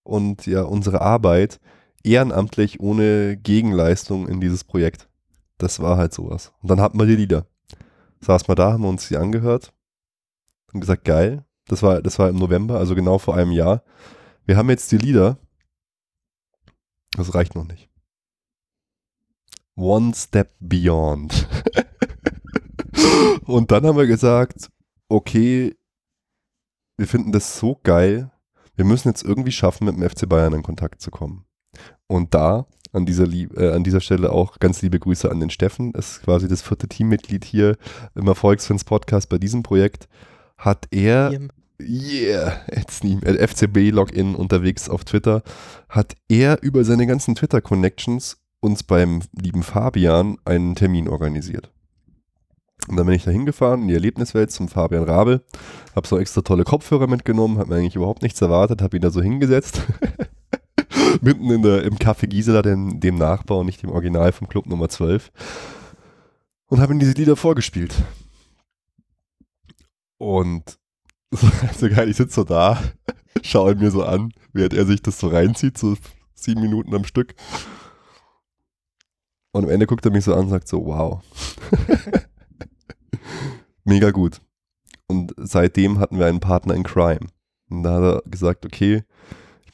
[0.05, 1.61] und ja unsere Arbeit
[2.05, 5.09] ehrenamtlich ohne Gegenleistung in dieses Projekt.
[5.59, 6.53] Das war halt sowas.
[6.61, 7.47] Und dann hatten wir die Lieder.
[8.21, 9.73] Saß mal da, haben wir uns die angehört
[10.73, 11.45] und gesagt, geil.
[11.67, 13.85] Das war, das war im November, also genau vor einem Jahr.
[14.45, 15.39] Wir haben jetzt die Lieder.
[17.17, 17.89] Das reicht noch nicht.
[19.77, 21.49] One Step Beyond.
[23.45, 24.71] und dann haben wir gesagt,
[25.09, 25.77] okay,
[26.97, 28.31] wir finden das so geil,
[28.75, 31.45] wir müssen jetzt irgendwie schaffen, mit dem FC Bayern in Kontakt zu kommen.
[32.13, 35.49] Und da an dieser, Lieb äh, an dieser Stelle auch ganz liebe Grüße an den
[35.49, 37.79] Steffen, ist quasi das vierte Teammitglied hier
[38.15, 40.09] im Erfolgsfans Podcast bei diesem Projekt,
[40.59, 41.33] hat er
[41.81, 43.49] Yeah, jetzt nie mehr.
[43.49, 45.43] FCB-Login unterwegs auf Twitter,
[45.89, 51.73] hat er über seine ganzen Twitter-Connections uns beim lieben Fabian einen Termin organisiert.
[52.89, 55.41] Und dann bin ich da hingefahren in die Erlebniswelt zum Fabian Rabel,
[55.97, 59.11] habe so extra tolle Kopfhörer mitgenommen, habe mir eigentlich überhaupt nichts erwartet, habe ihn da
[59.11, 59.83] so hingesetzt.
[61.21, 64.67] Mitten in der, im Café Gisela, dem, dem Nachbau und nicht dem Original vom Club
[64.67, 65.31] Nummer 12.
[66.67, 67.95] Und habe ihm diese Lieder vorgespielt.
[70.19, 70.79] Und
[71.77, 72.83] so geil, ich sitze so da,
[73.43, 75.97] schaue ihn mir so an, während er sich das so reinzieht, so
[76.35, 77.35] sieben Minuten am Stück.
[79.53, 81.23] Und am Ende guckt er mich so an und sagt so, wow.
[83.85, 84.41] Mega gut.
[85.09, 87.27] Und seitdem hatten wir einen Partner in Crime.
[87.69, 89.05] Und da hat er gesagt, okay,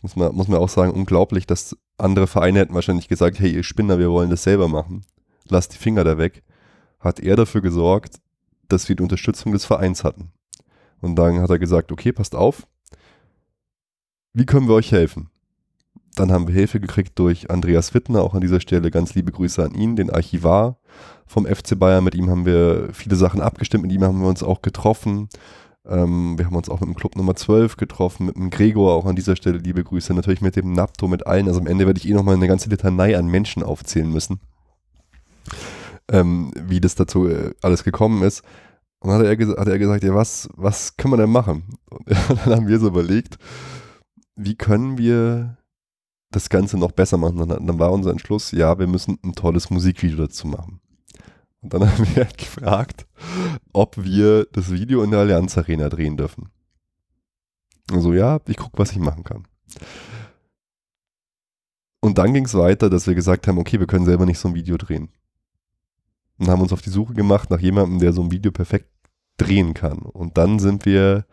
[0.02, 3.64] muss mal, muss mir auch sagen, unglaublich, dass andere Vereine hätten wahrscheinlich gesagt, hey, ihr
[3.64, 5.04] Spinner, wir wollen das selber machen.
[5.48, 6.42] Lasst die Finger da weg.
[7.00, 8.20] Hat er dafür gesorgt,
[8.68, 10.32] dass wir die Unterstützung des Vereins hatten.
[11.00, 12.66] Und dann hat er gesagt, okay, passt auf.
[14.32, 15.30] Wie können wir euch helfen?
[16.14, 19.62] Dann haben wir Hilfe gekriegt durch Andreas Wittner, auch an dieser Stelle ganz liebe Grüße
[19.62, 20.78] an ihn, den Archivar
[21.26, 22.02] vom FC Bayern.
[22.02, 25.28] Mit ihm haben wir viele Sachen abgestimmt, mit ihm haben wir uns auch getroffen.
[25.88, 29.06] Ähm, wir haben uns auch mit dem Club Nummer 12 getroffen, mit dem Gregor, auch
[29.06, 30.12] an dieser Stelle liebe Grüße.
[30.12, 31.48] Natürlich mit dem Napto, mit allen.
[31.48, 34.40] Also am Ende werde ich eh nochmal eine ganze Litanei an Menschen aufzählen müssen,
[36.10, 38.42] ähm, wie das dazu äh, alles gekommen ist.
[39.00, 41.64] Und dann hat er, hat er gesagt, ja, was, was können wir denn machen?
[41.88, 42.10] Und
[42.44, 43.38] dann haben wir so überlegt,
[44.36, 45.56] wie können wir
[46.30, 47.40] das Ganze noch besser machen?
[47.40, 50.80] Und dann war unser Entschluss, ja, wir müssen ein tolles Musikvideo dazu machen.
[51.60, 53.06] Und dann haben wir halt gefragt,
[53.72, 56.50] ob wir das Video in der Allianz Arena drehen dürfen.
[57.90, 59.44] Also ja, ich gucke, was ich machen kann.
[62.00, 64.48] Und dann ging es weiter, dass wir gesagt haben, okay, wir können selber nicht so
[64.48, 65.08] ein Video drehen.
[66.38, 68.88] Und haben uns auf die Suche gemacht nach jemandem, der so ein Video perfekt
[69.38, 69.98] drehen kann.
[69.98, 71.26] Und dann sind wir,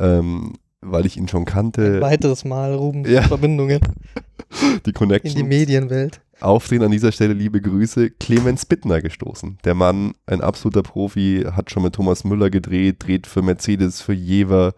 [0.00, 3.22] ähm, weil ich ihn schon Ein kannte, weiteres Mal Ruben Ja.
[3.22, 3.80] Verbindungen
[4.84, 6.20] die in Connection die Medienwelt.
[6.40, 9.58] Auf den an dieser Stelle liebe Grüße, Clemens Bittner gestoßen.
[9.64, 14.12] Der Mann, ein absoluter Profi, hat schon mit Thomas Müller gedreht, dreht für Mercedes, für
[14.12, 14.74] Jever,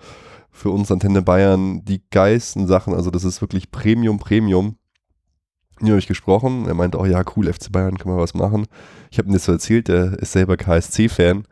[0.50, 2.94] für uns Antenne Bayern die geilsten Sachen.
[2.94, 4.76] Also das ist wirklich Premium, Premium.
[5.80, 6.66] Mit habe ich gesprochen.
[6.66, 8.66] Er meinte auch, ja, cool, FC Bayern, können wir was machen.
[9.10, 11.44] Ich habe ihm das so erzählt, der ist selber KSC-Fan.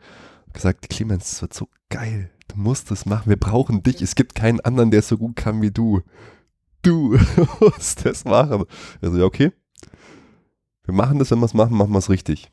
[0.53, 2.29] Gesagt, Clemens, das wird so geil.
[2.47, 3.29] Du musst das machen.
[3.29, 4.01] Wir brauchen dich.
[4.01, 6.01] Es gibt keinen anderen, der so gut kann wie du.
[6.81, 7.17] Du
[7.59, 8.63] musst das machen.
[9.01, 9.51] Also, ja, okay.
[10.85, 12.51] Wir machen das, wenn wir es machen, machen wir es richtig.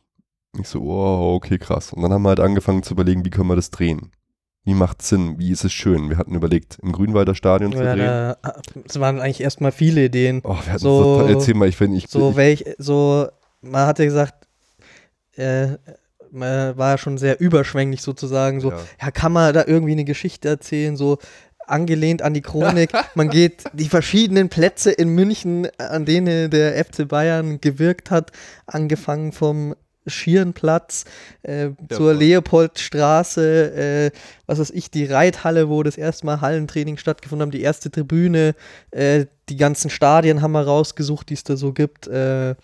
[0.59, 1.93] Ich so, wow, okay, krass.
[1.93, 4.11] Und dann haben wir halt angefangen zu überlegen, wie können wir das drehen?
[4.65, 5.39] Wie macht Sinn?
[5.39, 6.11] Wie ist es schön?
[6.11, 8.07] Wir hatten überlegt, im Grünwalder Stadion zu Ja, drehen.
[8.07, 8.37] da,
[8.87, 10.41] es waren eigentlich erstmal viele Ideen.
[10.45, 13.29] Oh, wir hatten so- so, erzähl mal, ich finde, ich, So, ich, welch, so,
[13.63, 14.47] man hatte gesagt,
[15.37, 15.69] äh,
[16.31, 18.61] man war ja schon sehr überschwänglich sozusagen.
[18.61, 18.79] So, Ja.
[19.01, 19.11] ja.
[19.11, 20.97] kann man da irgendwie eine Geschichte erzählen?
[20.97, 21.19] So,
[21.69, 22.91] angelehnt an die Chronik.
[23.15, 28.33] Man geht die verschiedenen Plätze in München, an denen der FC Bayern gewirkt hat,
[28.67, 29.75] angefangen vom
[30.09, 31.05] Schierenplatz
[31.43, 32.15] äh, zur.
[32.15, 37.63] Leopoldstraße, äh, was weiß ich, die Reithalle, wo das erste Mal Hallentraining stattgefunden haben, die
[37.63, 38.55] erste Tribüne,
[38.91, 42.55] äh, die ganzen Stadien haben wir rausgesucht, die es da so gibt, äh,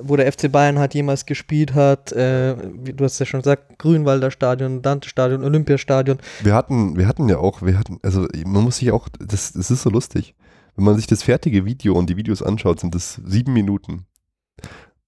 [0.00, 3.78] wo der FC Bayern halt jemals gespielt hat, äh, wie du hast ja schon gesagt,
[3.78, 6.18] Grünwalder Stadion, Dante-Stadion, Olympiastadion.
[6.42, 9.70] wir hatten, wir hatten ja auch, wir hatten, also man muss sich auch, das, das
[9.70, 10.34] ist so lustig.
[10.76, 14.06] Wenn man sich das fertige Video und die Videos anschaut, sind das sieben Minuten.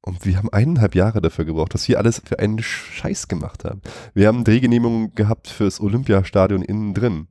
[0.01, 3.81] Und wir haben eineinhalb Jahre dafür gebraucht, dass wir alles für einen Scheiß gemacht haben.
[4.15, 7.27] Wir haben Drehgenehmigungen gehabt fürs Olympiastadion innen drin.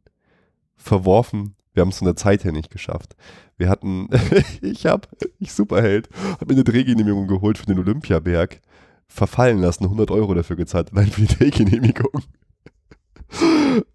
[0.75, 1.55] Verworfen.
[1.76, 3.16] Wir haben es von der Zeit her nicht geschafft.
[3.58, 4.10] Wir hatten,
[4.62, 5.08] ich habe,
[5.40, 6.10] ich Superheld,
[6.40, 8.62] habe mir eine Drehgenehmigung geholt für den Olympiaberg,
[9.08, 12.22] verfallen lassen, 100 Euro dafür gezahlt, allein für die Drehgenehmigung.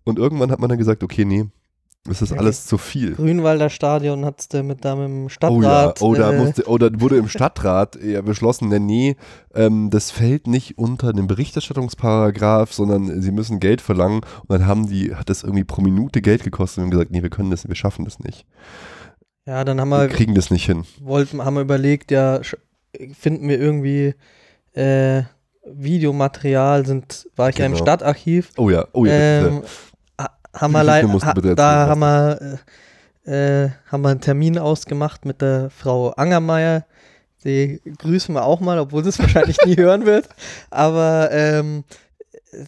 [0.04, 1.46] Und irgendwann hat man dann gesagt, okay, nee,
[2.04, 2.40] das ist Okay.
[2.40, 3.14] alles zu viel.
[3.14, 6.02] Grünwalder Stadion hat es mit, da mit dem Oh ja, Stadtrat.
[6.02, 9.16] oh, äh, musste, oh, wurde im Stadtrat eher beschlossen, nee, nee,
[9.54, 14.88] ähm, das fällt nicht unter den Berichterstattungsparagraf, sondern sie müssen Geld verlangen und dann haben
[14.88, 17.68] die, hat das irgendwie pro Minute Geld gekostet und haben gesagt, nee, wir können das,
[17.68, 18.46] wir schaffen das nicht.
[19.46, 20.84] ja, dann haben Wir wir, kriegen das nicht hin.
[21.00, 22.40] wollten, haben wir überlegt, ja,
[23.12, 24.14] finden wir irgendwie
[24.72, 25.22] äh,
[25.66, 27.84] Videomaterial, sind, war ich ja im Genau.
[27.84, 28.50] Stadtarchiv.
[28.56, 29.12] Oh ja, oh ja.
[29.46, 29.62] ähm,
[30.52, 32.58] haben wir leider, ha, da haben wir,
[33.24, 36.84] äh, haben wir einen Termin ausgemacht mit der Frau Angermeier.
[37.44, 40.28] Die grüßen wir auch mal, obwohl sie es wahrscheinlich nie hören wird.
[40.70, 41.84] Aber ähm,
[42.52, 42.64] äh,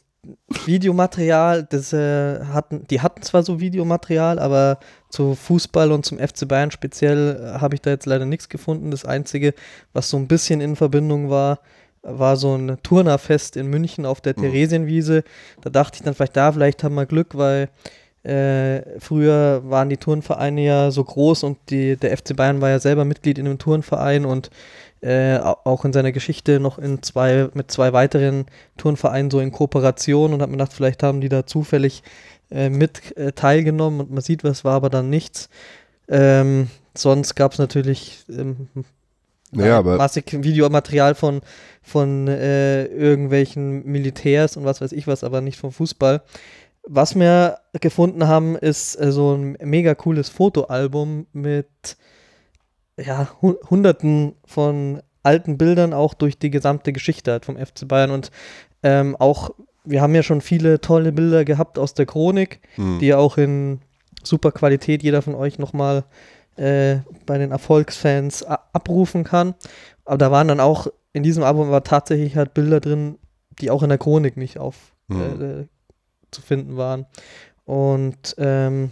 [0.64, 4.78] Videomaterial, das äh, hatten, die hatten zwar so Videomaterial, aber
[5.10, 8.90] zu Fußball und zum FC Bayern speziell äh, habe ich da jetzt leider nichts gefunden.
[8.90, 9.54] Das Einzige,
[9.92, 11.58] was so ein bisschen in Verbindung war,
[12.02, 14.42] war so ein Turnerfest in München auf der Mhm.
[14.42, 15.24] Theresienwiese.
[15.60, 17.68] Da dachte ich dann vielleicht da, vielleicht haben wir Glück, weil
[18.24, 22.78] äh, früher waren die Turnvereine ja so groß und die, der FC Bayern war ja
[22.78, 24.50] selber Mitglied in einem Turnverein und
[25.00, 29.50] äh, au- auch in seiner Geschichte noch in zwei, mit zwei weiteren Turnvereinen so in
[29.50, 32.04] Kooperation und hat mir gedacht, vielleicht haben die da zufällig
[32.52, 35.48] äh, mit äh, teilgenommen und man sieht, was war aber dann nichts.
[36.08, 38.68] Ähm, sonst gab es natürlich ähm,
[39.52, 41.40] naja, aber massig Videomaterial von,
[41.82, 46.22] von äh, irgendwelchen Militärs und was weiß ich was, aber nicht vom Fußball.
[46.84, 51.96] Was wir gefunden haben, ist äh, so ein mega cooles Fotoalbum mit
[52.98, 58.10] ja, hu hunderten von alten Bildern auch durch die gesamte Geschichte halt vom FC Bayern
[58.10, 58.30] und
[58.82, 59.50] ähm, auch,
[59.84, 63.38] wir haben ja schon viele tolle Bilder gehabt aus der Chronik, hm, die ja auch
[63.38, 63.80] in
[64.24, 66.04] super Qualität jeder von euch nochmal
[66.56, 69.54] äh, bei den Erfolgsfans a- abrufen kann.
[70.04, 73.18] Aber da waren dann auch, in diesem Album war tatsächlich halt Bilder drin,
[73.60, 75.42] die auch in der Chronik nicht auf hm.
[75.42, 75.66] äh,
[76.30, 77.06] zu finden waren.
[77.64, 78.90] Und ähm,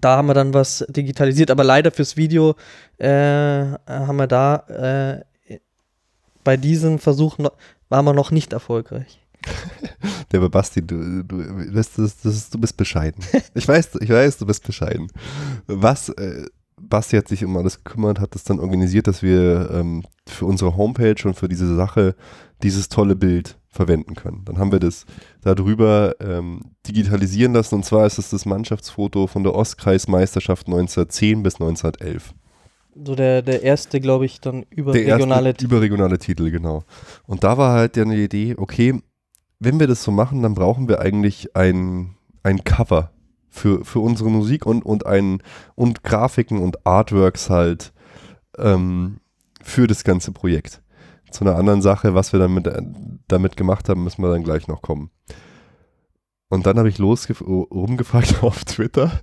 [0.00, 2.54] da haben wir dann was digitalisiert, aber leider fürs Video
[2.98, 5.58] äh, haben wir da äh,
[6.44, 7.52] bei diesem Versuch noch,
[7.88, 9.20] waren wir noch nicht erfolgreich.
[10.32, 13.22] Der Basti, du, du, das, das ist, du bist bescheiden.
[13.54, 15.08] Ich weiß, ich weiß, du bist bescheiden.
[15.66, 16.46] Was, äh,
[16.88, 20.76] Basti hat sich um alles gekümmert, hat es dann organisiert, dass wir ähm, für unsere
[20.76, 22.14] Homepage und für diese Sache
[22.62, 24.42] dieses tolle Bild verwenden können.
[24.44, 25.06] Dann haben wir das
[25.42, 31.54] darüber ähm, digitalisieren lassen und zwar ist es das Mannschaftsfoto von der Ostkreismeisterschaft 1910 bis
[31.54, 32.34] 1911.
[32.94, 36.84] So der, der erste, glaube ich, dann überregionale erste überregionale Titel, genau.
[37.26, 39.00] Und da war halt ja eine Idee, okay,
[39.60, 43.10] wenn wir das so machen, dann brauchen wir eigentlich ein, ein Cover
[43.52, 45.42] für, für unsere Musik und, und, ein,
[45.74, 47.92] und Grafiken und Artworks halt
[48.56, 49.18] ähm,
[49.62, 50.82] für das ganze Projekt.
[51.30, 52.68] Zu einer anderen Sache, was wir damit,
[53.28, 55.10] damit gemacht haben, müssen wir dann gleich noch kommen.
[56.48, 59.20] Und dann habe ich rumgefragt auf Twitter.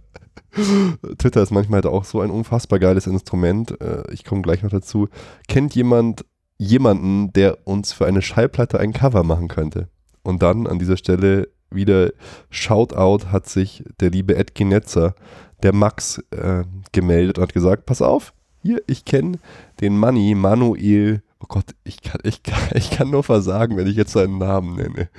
[1.18, 3.82] Twitter ist manchmal halt auch so ein unfassbar geiles Instrument.
[3.82, 5.10] Äh, Ich komme gleich noch dazu.
[5.48, 6.26] Kennt jemand
[6.58, 9.89] jemanden, der uns für eine Schallplatte ein Cover machen könnte?
[10.22, 12.12] Und dann an dieser Stelle wieder
[12.50, 15.16] Shoutout hat sich der liebe Edkin Netzer,
[15.64, 19.40] der Max, äh, gemeldet und hat gesagt, pass auf, Hier, ich kenne
[19.80, 23.96] den Manni, Manuel, oh Gott, ich kann, ich, kann, ich kann nur versagen, wenn ich
[23.96, 25.10] jetzt seinen Namen nenne.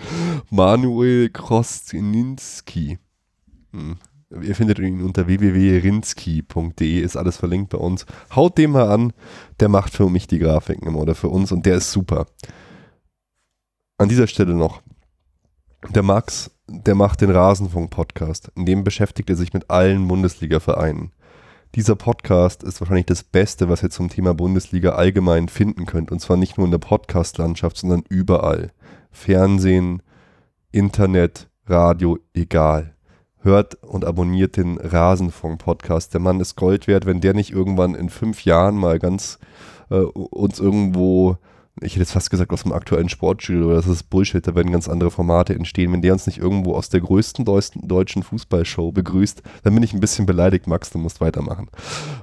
[0.50, 2.98] Manuel Kroszinski.
[3.72, 3.96] Hm.
[4.42, 8.06] Ihr findet ihn unter www.rinski.de, ist alles verlinkt bei uns.
[8.34, 9.12] Haut den mal an,
[9.58, 12.26] der macht für mich die Grafiken oder für uns und der ist super.
[13.98, 14.82] An dieser Stelle noch,
[15.88, 18.52] der Max, der macht den Rasenfunk-Podcast.
[18.54, 21.12] In dem beschäftigt er sich mit allen Bundesliga-Vereinen.
[21.74, 26.10] Dieser Podcast ist wahrscheinlich das Beste, was ihr zum Thema Bundesliga allgemein finden könnt.
[26.10, 28.72] Und zwar nicht nur in der Podcast-Landschaft, sondern überall.
[29.10, 30.02] Fernsehen,
[30.70, 32.94] Internet, Radio, egal.
[33.38, 36.12] Hört und abonniert den Rasenfunk-Podcast.
[36.12, 39.38] Der Mann ist Gold wert, wenn der nicht irgendwann in fünf Jahren mal ganz
[39.90, 41.38] äh, uns irgendwo
[41.80, 44.88] ich hätte jetzt fast gesagt aus dem aktuellen Sportstudio, das ist Bullshit, da werden ganz
[44.88, 45.92] andere Formate entstehen.
[45.92, 50.00] Wenn der uns nicht irgendwo aus der größten deutschen Fußballshow begrüßt, dann bin ich ein
[50.00, 51.68] bisschen beleidigt, Max, du musst weitermachen.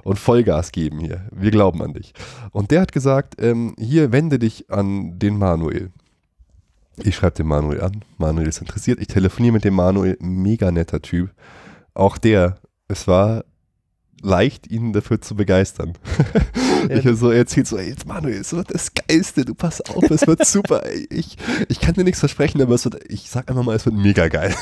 [0.04, 1.26] Und Vollgas geben hier.
[1.32, 2.12] Wir glauben an dich.
[2.52, 5.90] Und der hat gesagt, ähm, hier wende dich an den Manuel.
[6.98, 8.04] Ich schreibe den Manuel an.
[8.16, 9.00] Manuel ist interessiert.
[9.00, 10.16] Ich telefoniere mit dem Manuel.
[10.20, 11.30] Mega netter Typ.
[11.94, 12.58] Auch der,
[12.88, 13.44] es war
[14.22, 15.94] leicht, ihn dafür zu begeistern.
[16.18, 16.24] Ja.
[16.90, 20.28] Ich habe so erzählt, so, ey, Manuel, es wird das Geiste, du pass auf, es
[20.28, 20.82] wird super.
[21.10, 21.36] Ich,
[21.68, 24.28] ich kann dir nichts versprechen, aber es wird, ich sag einfach mal, es wird mega
[24.28, 24.54] geil.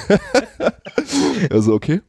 [1.51, 2.01] also, okay,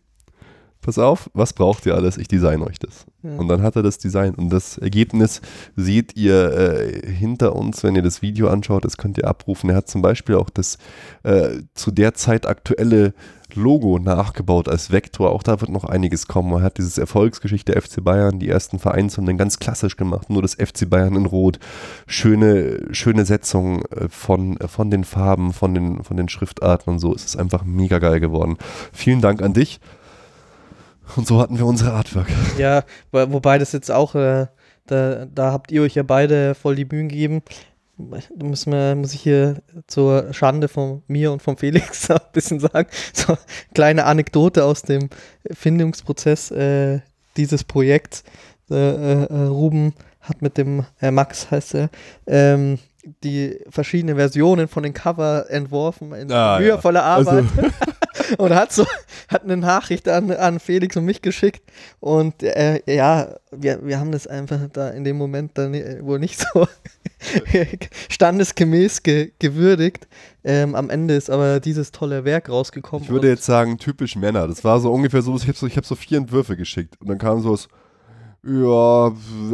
[0.87, 2.17] pass auf, was braucht ihr alles?
[2.17, 3.05] Ich design euch das.
[3.21, 3.35] Ja.
[3.35, 4.35] Und dann hat er das Design.
[4.35, 5.41] Und das Ergebnis
[5.75, 9.69] seht ihr äh, hinter uns, wenn ihr das Video anschaut, das könnt ihr abrufen.
[9.69, 10.77] Er hat zum Beispiel auch das
[11.23, 13.13] äh, zu der Zeit aktuelle
[13.57, 15.31] Logo nachgebaut als Vektor.
[15.31, 16.51] Auch da wird noch einiges kommen.
[16.51, 20.29] Man hat dieses Erfolgsgeschichte der FC Bayern, die ersten Vereinshunden ganz klassisch gemacht.
[20.29, 21.59] Nur das FC Bayern in Rot.
[22.07, 26.99] Schöne, schöne Setzung äh, von, äh, von den Farben, von den, von den Schriftarten und
[26.99, 27.13] so.
[27.13, 28.57] Es ist einfach mega geil geworden.
[28.93, 29.79] Vielen Dank an dich.
[31.15, 32.27] Und so hatten wir unsere Artwork.
[32.57, 34.47] Ja, wobei das jetzt auch, äh,
[34.85, 37.41] da, da habt ihr euch ja beide voll die Mühen gegeben
[37.97, 42.89] müssen wir, muss ich hier zur Schande von mir und von Felix ein bisschen sagen,
[43.13, 43.39] so eine
[43.73, 45.09] kleine Anekdote aus dem
[45.51, 46.99] Findungsprozess äh,
[47.35, 48.23] dieses Projekts.
[48.69, 51.89] Äh, äh, Ruben hat mit dem, äh, Max heißt er,
[52.25, 52.79] ähm,
[53.23, 57.05] die verschiedenen Versionen von den Cover entworfen in ah, mühevoller ja.
[57.05, 57.45] Arbeit.
[57.55, 57.71] Also.
[58.37, 58.85] und hat so
[59.27, 61.61] hat eine Nachricht an, an Felix und mich geschickt
[61.99, 65.73] und äh, ja, wir, wir haben das einfach da in dem Moment dann
[66.05, 66.67] wohl nicht so
[68.09, 70.07] standesgemäß ge gewürdigt.
[70.43, 73.03] Ähm, am Ende ist aber dieses tolle Werk rausgekommen.
[73.03, 74.47] Ich würde jetzt sagen, typisch Männer.
[74.47, 77.17] Das war so ungefähr so, ich habe so, hab so vier Entwürfe geschickt und dann
[77.17, 77.67] kam so was,
[78.43, 79.07] ja,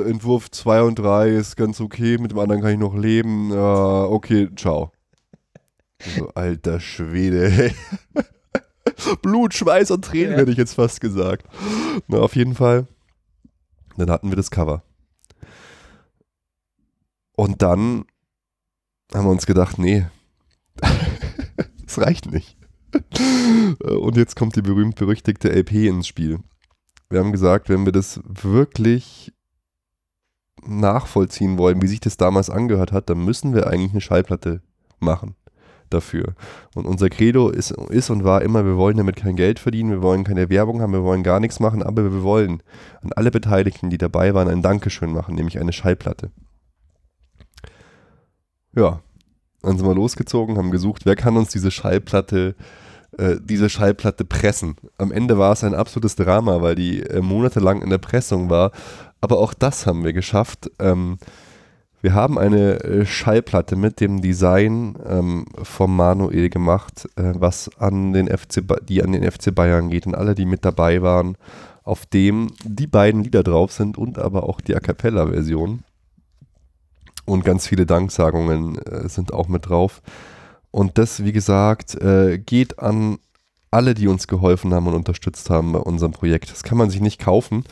[0.06, 3.52] Entwurf 2 und 3 ist ganz okay, mit dem anderen kann ich noch leben.
[3.52, 4.92] Ja, okay, ciao.
[6.18, 7.72] So, alter Schwede.
[9.22, 10.38] Blut, Schweiß und Tränen, ja.
[10.40, 11.48] hätte ich jetzt fast gesagt.
[12.08, 12.88] Na, auf jeden Fall.
[13.98, 14.84] Dann hatten wir das Cover.
[17.36, 18.06] Und dann
[19.14, 20.06] haben wir uns gedacht, nee,
[21.86, 22.58] das reicht nicht.
[23.80, 26.40] Und jetzt kommt die berühmt-berüchtigte LP ins Spiel.
[27.10, 29.34] Wir haben gesagt, wenn wir das wirklich
[30.66, 34.62] nachvollziehen wollen, wie sich das damals angehört hat, dann müssen wir eigentlich eine Schallplatte
[35.00, 35.36] machen
[35.94, 36.34] dafür.
[36.76, 40.02] Und unser Credo ist, ist und war immer, wir wollen damit kein Geld verdienen, wir
[40.02, 42.64] wollen keine Werbung haben, wir wollen gar nichts machen, aber wir wollen
[43.02, 46.32] an alle Beteiligten, die dabei waren, ein Dankeschön machen, nämlich eine Schallplatte.
[48.76, 49.02] Ja,
[49.62, 52.56] dann sind wir losgezogen, haben gesucht, wer kann uns diese Schallplatte
[53.18, 54.76] äh, diese Schallplatte pressen.
[54.98, 58.72] Am Ende war es ein absolutes Drama, weil die äh, monatelang in der Pressung war.
[59.22, 60.72] Aber auch das haben wir geschafft.
[60.80, 61.20] Ähm,
[62.04, 68.12] wir haben eine äh, Schallplatte mit dem Design ähm, vom Manuel gemacht, äh, was an
[68.12, 71.38] den FC, die an den FC Bayern geht und alle, die mit dabei waren,
[71.84, 75.86] auf dem die beiden Lieder drauf sind und aber auch die A cappella-Version.
[77.24, 80.02] Und ganz viele Danksagungen äh, sind auch mit drauf.
[80.72, 83.18] Und das, wie gesagt, äh, geht an
[83.72, 86.52] alle, die uns geholfen haben und unterstützt haben bei unserem Projekt.
[86.52, 87.64] Das kann man sich nicht kaufen.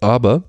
[0.00, 0.42] Aber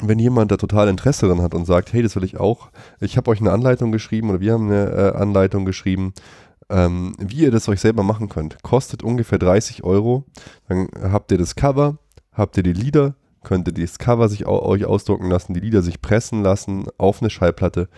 [0.00, 3.16] wenn jemand da total Interesse dran hat und sagt, hey, das will ich auch, ich
[3.16, 6.12] habe euch eine Anleitung geschrieben oder wir haben eine äh, Anleitung geschrieben,
[6.70, 8.62] ähm, wie ihr das euch selber machen könnt.
[8.62, 10.24] Kostet ungefähr 30 Euro.
[10.68, 11.98] Dann habt ihr das Cover,
[12.32, 16.00] habt ihr die Lieder, könnt ihr das Cover sich euch ausdrucken lassen, die Lieder sich
[16.00, 17.88] pressen lassen auf eine Schallplatte.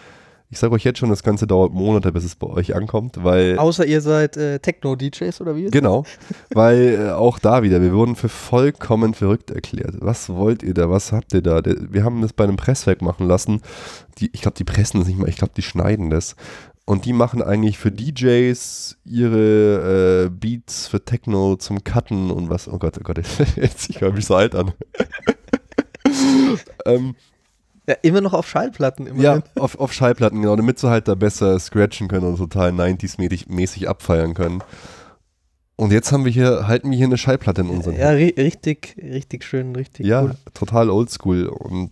[0.53, 3.57] Ich sage euch jetzt schon, das Ganze dauert Monate, bis es bei euch ankommt, weil.
[3.57, 5.71] Außer ihr seid äh, Techno-DJs oder wie?
[5.71, 6.05] Genau,
[6.55, 9.95] weil äh, auch da wieder, wir wurden für vollkommen verrückt erklärt.
[10.01, 10.91] Was wollt ihr da?
[10.91, 11.63] Was habt ihr da?
[11.65, 13.63] Wir haben das bei einem Presswerk machen lassen.
[14.19, 16.35] Die, ich glaube, die pressen das nicht mal, ich glaube, die schneiden das.
[16.85, 22.67] Und die machen eigentlich für DJs ihre äh, Beats für Techno zum Cutten und was.
[22.67, 23.21] Oh Gott, oh Gott,
[23.57, 24.73] jetzt ich höre mich so alt an.
[26.87, 27.15] ähm,
[27.91, 29.07] Ja, immer noch auf Schallplatten.
[29.07, 29.43] ja, Immerhin.
[29.59, 33.89] auf, auf Schallplatten, genau, damit sie halt da besser scratchen können und total 90s-mäßig mäßig
[33.89, 34.63] abfeiern können.
[35.77, 38.97] Und jetzt haben wir hier, halten wir hier eine Schallplatte in unseren Ja, ri richtig,
[39.03, 40.35] richtig schön, richtig Ja, cool.
[40.55, 41.47] total oldschool.
[41.49, 41.91] Und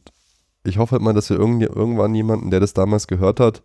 [0.65, 3.63] ich hoffe halt mal, dass wir irgend, irgendwann jemanden, der das damals gehört hat,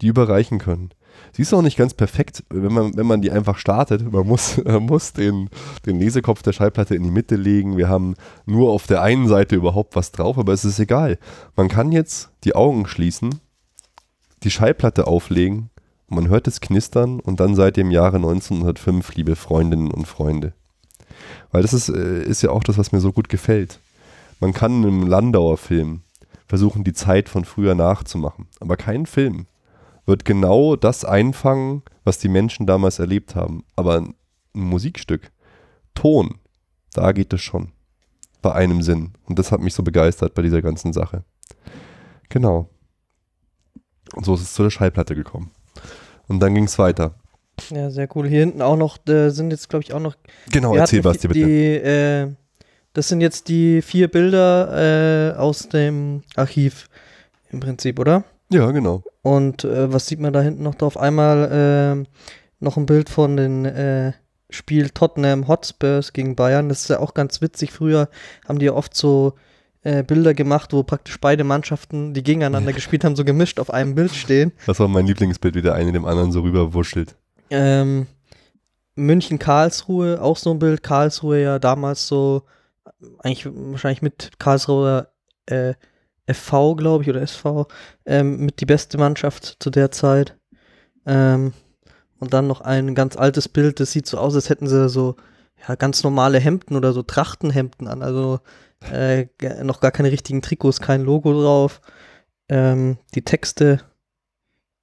[0.00, 0.90] die überreichen können.
[1.32, 4.10] Sie ist auch nicht ganz perfekt, wenn man, wenn man die einfach startet.
[4.10, 5.50] Man muss, man muss den,
[5.86, 7.76] den Lesekopf der Schallplatte in die Mitte legen.
[7.76, 8.14] Wir haben
[8.46, 11.18] nur auf der einen Seite überhaupt was drauf, aber es ist egal.
[11.56, 13.40] Man kann jetzt die Augen schließen,
[14.42, 15.70] die Schallplatte auflegen
[16.10, 20.54] man hört es knistern und dann seit dem Jahre 1905, liebe Freundinnen und Freunde.
[21.52, 23.80] Weil das ist, äh, ist ja auch das, was mir so gut gefällt.
[24.40, 26.00] Man kann in einem Landauer Film
[26.46, 28.46] versuchen, die Zeit von früher nachzumachen.
[28.58, 29.46] Aber kein Film
[30.08, 33.64] wird genau das einfangen, was die Menschen damals erlebt haben.
[33.76, 34.14] Aber ein
[34.54, 35.30] Musikstück,
[35.94, 36.38] Ton,
[36.94, 37.72] da geht es schon.
[38.40, 39.12] Bei einem Sinn.
[39.26, 41.24] Und das hat mich so begeistert bei dieser ganzen Sache.
[42.30, 42.70] Genau.
[44.14, 45.50] Und so ist es zu der Schallplatte gekommen.
[46.26, 47.14] Und dann ging es weiter.
[47.70, 48.28] Ja, sehr cool.
[48.28, 50.16] Hier hinten auch noch, da sind jetzt, glaube ich, auch noch.
[50.50, 51.44] Genau, erzähl was dir bitte.
[51.44, 52.32] Die, äh,
[52.94, 56.88] das sind jetzt die vier Bilder äh, aus dem Archiv
[57.50, 58.24] im Prinzip, oder?
[58.50, 59.02] Ja, genau.
[59.22, 60.96] Und äh, was sieht man da hinten noch drauf?
[60.96, 62.06] Einmal ähm,
[62.60, 64.12] noch ein Bild von dem äh,
[64.50, 66.68] Spiel Tottenham Hotspurs gegen Bayern.
[66.68, 67.72] Das ist ja auch ganz witzig.
[67.72, 68.08] Früher
[68.48, 69.34] haben die ja oft so
[69.82, 73.94] äh, Bilder gemacht, wo praktisch beide Mannschaften, die gegeneinander gespielt haben, so gemischt auf einem
[73.94, 74.52] Bild stehen.
[74.66, 77.14] Das war mein Lieblingsbild, wie der eine dem anderen so rüberwurschtelt.
[77.50, 78.06] Ähm,
[78.96, 80.82] München-Karlsruhe, auch so ein Bild.
[80.82, 82.42] Karlsruhe ja damals so,
[83.18, 85.08] eigentlich wahrscheinlich mit Karlsruher
[85.46, 85.74] äh,
[86.32, 87.66] FV, glaube ich, oder SV,
[88.06, 90.36] ähm, mit die beste Mannschaft zu der Zeit.
[91.06, 91.52] Ähm,
[92.20, 95.16] und dann noch ein ganz altes Bild, das sieht so aus, als hätten sie so
[95.66, 98.40] ja, ganz normale Hemden oder so Trachtenhemden an, also
[98.92, 99.26] äh,
[99.62, 101.80] noch gar keine richtigen Trikots, kein Logo drauf.
[102.48, 103.80] Ähm, die Texte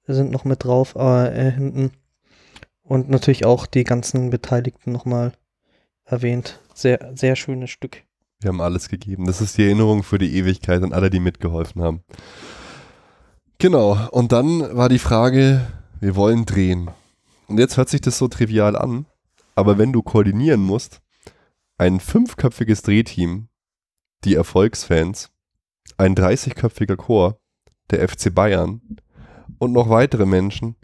[0.06, 1.92] sind noch mit drauf, äh, hinten.
[2.82, 5.32] Und natürlich auch die ganzen Beteiligten nochmal
[6.04, 6.60] erwähnt.
[6.74, 8.05] Sehr, sehr schönes Stück.
[8.40, 9.26] Wir haben alles gegeben.
[9.26, 12.02] Das ist die Erinnerung für die Ewigkeit an alle, die mitgeholfen haben.
[13.58, 14.08] Genau.
[14.10, 15.66] Und dann war die Frage,
[16.00, 16.90] wir wollen drehen.
[17.48, 19.06] Und jetzt hört sich das so trivial an,
[19.54, 21.00] aber wenn du koordinieren musst,
[21.78, 23.48] ein fünfköpfiges Drehteam,
[24.24, 25.30] die Erfolgsfans,
[25.96, 27.38] ein 30-köpfiger Chor,
[27.90, 28.80] der FC Bayern
[29.58, 30.76] und noch weitere Menschen,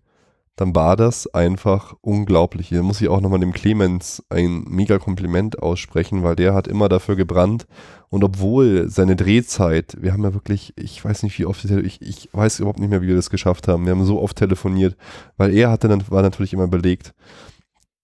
[0.57, 2.69] dann war das einfach unglaublich.
[2.69, 6.91] Hier muss ich auch nochmal dem Clemens ein mega Kompliment aussprechen, weil der hat immer
[6.91, 7.67] dafür gebrannt.
[8.11, 12.29] Und obwohl seine Drehzeit, wir haben ja wirklich, ich weiß nicht wie oft, ich, ich
[12.33, 13.87] weiß überhaupt nicht mehr, wie wir das geschafft haben.
[13.87, 14.97] Wir haben so oft telefoniert,
[15.39, 17.15] weil er hatte dann, war natürlich immer belegt.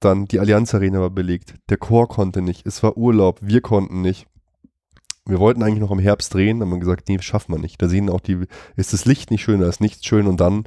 [0.00, 4.00] Dann die Allianz Arena war belegt, der Chor konnte nicht, es war Urlaub, wir konnten
[4.00, 4.26] nicht.
[5.26, 7.82] Wir wollten eigentlich noch im Herbst drehen, haben gesagt, nee, schaffen wir nicht.
[7.82, 8.46] Da sehen auch die,
[8.76, 10.64] ist das Licht nicht schön, da ist nichts schön und dann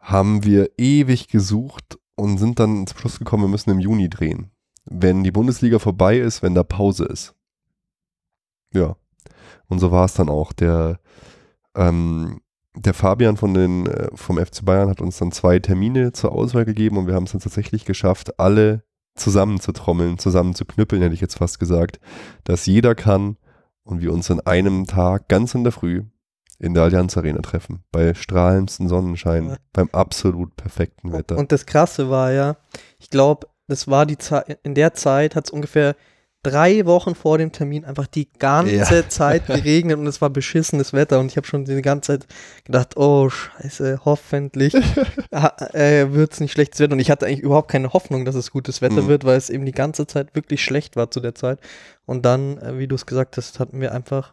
[0.00, 4.50] haben wir ewig gesucht und sind dann zum Schluss gekommen, wir müssen im Juni drehen.
[4.84, 7.34] Wenn die Bundesliga vorbei ist, wenn da Pause ist.
[8.72, 8.96] Ja.
[9.68, 10.52] Und so war es dann auch.
[10.52, 10.98] Der,
[11.76, 12.40] ähm,
[12.74, 16.64] der Fabian von den, äh, vom FC Bayern hat uns dann zwei Termine zur Auswahl
[16.64, 18.84] gegeben und wir haben es dann tatsächlich geschafft, alle
[19.14, 22.00] zusammen zu trommeln, zusammen zu knüppeln, hätte ich jetzt fast gesagt,
[22.44, 23.36] dass jeder kann
[23.82, 26.04] und wir uns in einem Tag ganz in der Früh
[26.60, 27.82] in der Allianz Arena treffen.
[27.90, 29.56] Bei strahlendsten Sonnenschein, Ja.
[29.72, 31.36] beim absolut perfekten Wetter.
[31.36, 32.56] Und das Krasse war ja,
[32.98, 35.96] ich glaube, das war die Zeit, in der Zeit hat es ungefähr
[36.42, 38.84] drei Wochen vor dem Termin einfach die ganze Ja.
[39.08, 42.26] Zeit geregnet und es war beschissenes Wetter und ich habe schon die ganze Zeit
[42.64, 44.74] gedacht, oh scheiße, hoffentlich
[45.34, 48.50] äh, wird es nicht schlechtes Wetter und ich hatte eigentlich überhaupt keine Hoffnung, dass es
[48.50, 49.08] gutes Wetter Mhm.
[49.08, 51.58] wird, weil es eben die ganze Zeit wirklich schlecht war zu der Zeit
[52.06, 54.32] und dann, äh, wie du es gesagt hast, hatten wir einfach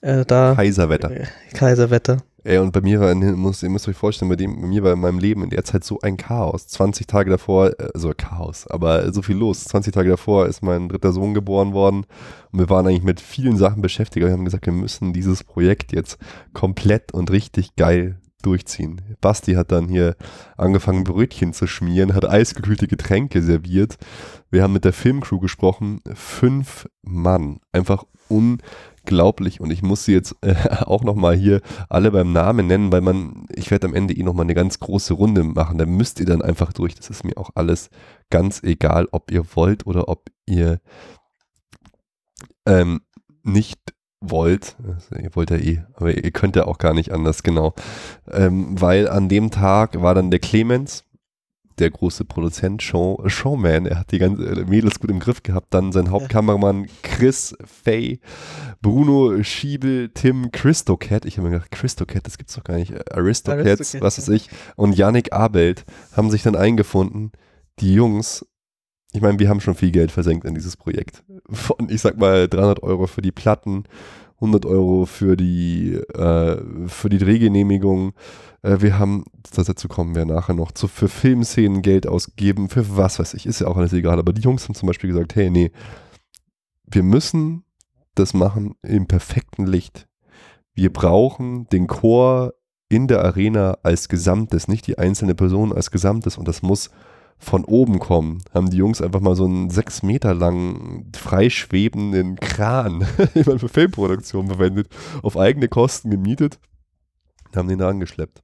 [0.00, 1.10] äh, da Kaiserwetter.
[1.10, 2.18] äh, Kaiserwetter.
[2.44, 4.82] Ey, und bei mir war, ihr müsst, ihr müsst euch vorstellen, bei, dem, bei mir
[4.82, 6.66] war in meinem Leben in der Zeit so ein Chaos.
[6.66, 9.62] 20 Tage davor, also Chaos, aber so viel los.
[9.64, 12.04] 20 Tage davor ist mein dritter Sohn geboren worden
[12.50, 14.26] und wir waren eigentlich mit vielen Sachen beschäftigt.
[14.26, 16.18] Wir haben gesagt, wir müssen dieses Projekt jetzt
[16.52, 19.00] komplett und richtig geil durchziehen.
[19.20, 20.16] Basti hat dann hier
[20.56, 23.96] angefangen, Brötchen zu schmieren, hat eisgekühlte Getränke serviert.
[24.50, 26.00] Wir haben mit der Filmcrew gesprochen.
[26.14, 27.60] Fünf Mann.
[27.72, 29.60] Einfach unglaublich.
[29.60, 33.46] Und ich muss sie jetzt äh, auch nochmal hier alle beim Namen nennen, weil man,
[33.54, 35.78] ich werde am Ende eh nochmal eine ganz große Runde machen.
[35.78, 36.94] Da müsst ihr dann einfach durch.
[36.94, 37.90] Das ist mir auch alles
[38.30, 40.80] ganz egal, ob ihr wollt oder ob ihr
[42.66, 43.00] ähm,
[43.42, 43.78] nicht
[44.22, 44.76] wollt.
[44.86, 47.74] Also, ihr wollt ja eh, aber ihr könnt ja auch gar nicht anders, genau.
[48.30, 51.04] Ähm, weil an dem Tag war dann der Clemens,
[51.78, 55.74] der große Produzent Show, Showman, er hat die ganze äh, Mädels gut im Griff gehabt.
[55.74, 58.20] Dann sein Hauptkameramann Chris Fay,
[58.80, 61.24] Bruno Schiebel, Tim Christocat.
[61.24, 62.92] Ich habe mir gedacht, Christocat, das gibt's doch gar nicht.
[63.12, 64.48] Aristocats, Aristocats, was weiß ich.
[64.76, 65.84] Und Yannick Abelt
[66.16, 67.32] haben sich dann eingefunden.
[67.80, 68.46] Die Jungs,
[69.12, 71.22] ich meine, wir haben schon viel Geld versenkt in dieses Projekt.
[71.50, 73.84] Von, ich sag mal, 300 Euro für die Platten,
[74.36, 76.56] 100 Euro für die, äh,
[76.88, 78.14] für die Drehgenehmigung.
[78.62, 83.18] Äh, wir haben, dazu kommen wir nachher noch, zu, für Filmszenen Geld ausgeben, für was
[83.18, 84.18] weiß ich, ist ja auch alles egal.
[84.18, 85.70] Aber die Jungs haben zum Beispiel gesagt, hey, nee,
[86.86, 87.64] wir müssen
[88.14, 90.08] das machen im perfekten Licht.
[90.74, 92.54] Wir brauchen den Chor
[92.88, 96.36] in der Arena als Gesamtes, nicht die einzelne Person als Gesamtes.
[96.36, 96.90] Und das muss
[97.42, 103.04] von oben kommen, haben die Jungs einfach mal so einen sechs Meter langen, freischwebenden Kran,
[103.34, 104.88] den man für Filmproduktion verwendet,
[105.22, 106.60] auf eigene Kosten gemietet,
[107.54, 108.42] haben den da angeschleppt.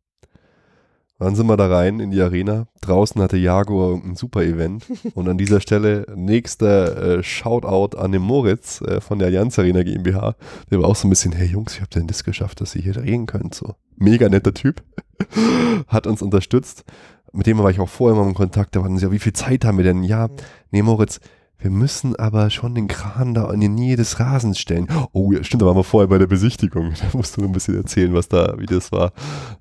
[1.21, 2.69] Dann sind wir da rein in die Arena.
[2.81, 4.87] Draußen hatte Jaguar ein super Event.
[5.15, 9.83] Und an dieser Stelle nächster äh, Shoutout an den Moritz äh, von der Allianz Arena
[9.83, 10.37] GmbH.
[10.71, 12.77] Der war auch so ein bisschen, hey Jungs, wie habt ihr denn das geschafft, dass
[12.77, 13.55] ihr hier drehen könnt?
[13.55, 14.83] So, mega netter Typ.
[15.89, 16.85] Hat uns unterstützt.
[17.33, 18.75] Mit dem war ich auch vorher mal in Kontakt.
[18.77, 20.03] Da waren sie ja, wie viel Zeit haben wir denn?
[20.03, 20.29] Ja,
[20.71, 21.21] nee, Moritz,
[21.59, 24.87] wir müssen aber schon den Kran da in die Nähe des Rasens stellen.
[25.13, 26.93] Oh, ja, stimmt, da waren wir vorher bei der Besichtigung.
[27.01, 29.13] Da musst du ein bisschen erzählen, was da, wie das war.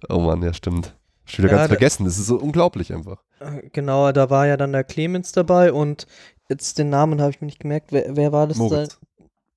[0.09, 0.95] Oh Mann, ja, stimmt.
[1.25, 2.05] Schon wieder Ja, ganz vergessen.
[2.05, 3.21] Das ist so unglaublich einfach.
[3.39, 6.07] Äh, Genau, da war ja dann der Clemens dabei und
[6.49, 7.91] jetzt den Namen habe ich mir nicht gemerkt.
[7.91, 8.57] Wer, wer war das?
[8.57, 8.99] Moritz.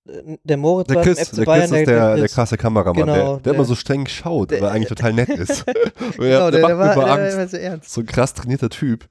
[0.05, 1.69] Der Moritz Der Chris, FC der Bayern.
[1.69, 2.35] Chris ist der, der Chris.
[2.35, 5.29] krasse Kameramann, Genau, der, der, der- immer so streng schaut, aber der- eigentlich total nett
[5.29, 5.65] ist.
[6.17, 7.51] Genau, der, der, der, war, der war Angst.
[7.51, 7.93] sehr ernst.
[7.93, 9.07] So ein krass trainierter Typ.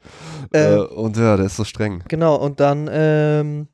[0.54, 2.04] Ähm, äh, und ja, der ist so streng.
[2.08, 3.68] Genau, und dann ähm,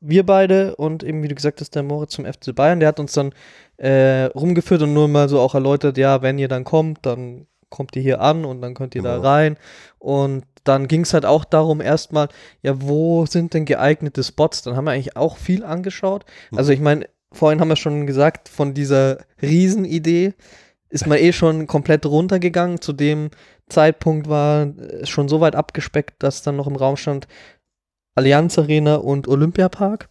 [0.00, 3.00] wir beide und eben, wie du gesagt hast, der Moritz zum FC Bayern, der hat
[3.00, 3.32] uns dann
[3.78, 7.96] äh, rumgeführt und nur mal so auch erläutert, ja, wenn ihr dann kommt, dann kommt
[7.96, 9.20] ihr hier an und dann könnt ihr Genau.
[9.22, 9.56] da rein.
[9.98, 12.28] Und dann ging es halt auch darum, erstmal,
[12.62, 14.62] ja, wo sind denn geeignete Spots?
[14.62, 16.24] Dann haben wir eigentlich auch viel angeschaut.
[16.50, 16.58] Mhm.
[16.58, 20.34] Also ich meine, vorhin haben wir schon gesagt, von dieser Riesenidee
[20.88, 22.80] ist man eh schon komplett runtergegangen.
[22.80, 23.30] Zu dem
[23.68, 24.68] Zeitpunkt war
[25.00, 27.26] es schon so weit abgespeckt, dass dann noch im Raum stand
[28.14, 30.10] Allianz Arena und Olympiapark.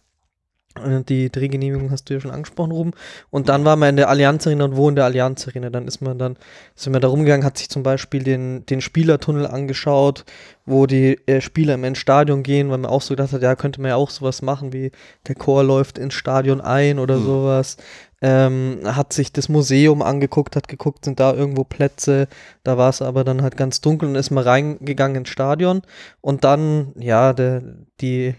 [0.76, 2.90] Äh, Die Drehgenehmigung hast du ja schon angesprochen, Ruben.
[3.30, 5.70] Und dann war man in der Allianz Arena und wo in der Allianz Arena?
[5.70, 6.36] Dann ist man dann,
[6.74, 10.24] sind wir da rumgegangen, hat sich zum Beispiel den, den Spielertunnel angeschaut,
[10.66, 13.80] wo die äh, Spieler im Stadion gehen, weil man auch so gedacht hat, ja, könnte
[13.80, 14.92] man ja auch sowas machen, wie
[15.28, 17.24] der Chor läuft ins Stadion ein oder Hm.
[17.24, 17.76] sowas.
[18.24, 22.28] Ähm, hat sich das Museum angeguckt, hat geguckt, sind da irgendwo Plätze.
[22.62, 25.82] Da war es aber dann halt ganz dunkel und ist mal reingegangen ins Stadion.
[26.20, 27.62] Und dann, ja, der,
[28.00, 28.36] die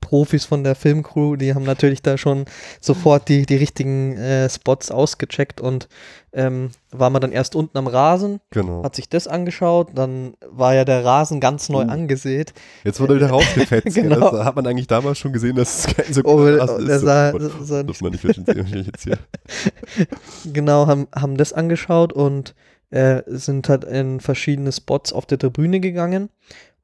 [0.00, 2.44] Profis von der Filmcrew, die haben natürlich da schon
[2.80, 5.88] sofort die, die richtigen äh, Spots ausgecheckt und
[6.32, 8.82] ähm, war man dann erst unten am Rasen, Genau.
[8.82, 11.88] hat sich das angeschaut, dann war ja der Rasen ganz neu Uh.
[11.88, 12.52] angesät.
[12.82, 13.94] Jetzt wurde er wieder rausgefetzt.
[13.94, 14.30] Genau.
[14.32, 16.88] das hat man eigentlich damals schon gesehen, dass es kein so Oh, guter oh, Rasen
[16.88, 17.00] ist.
[17.02, 19.18] sah- So, das sah Darf man nicht jetzt hier.
[20.52, 22.54] Genau, haben, haben das angeschaut und
[22.90, 26.28] äh, sind halt in verschiedene Spots auf der Tribüne gegangen.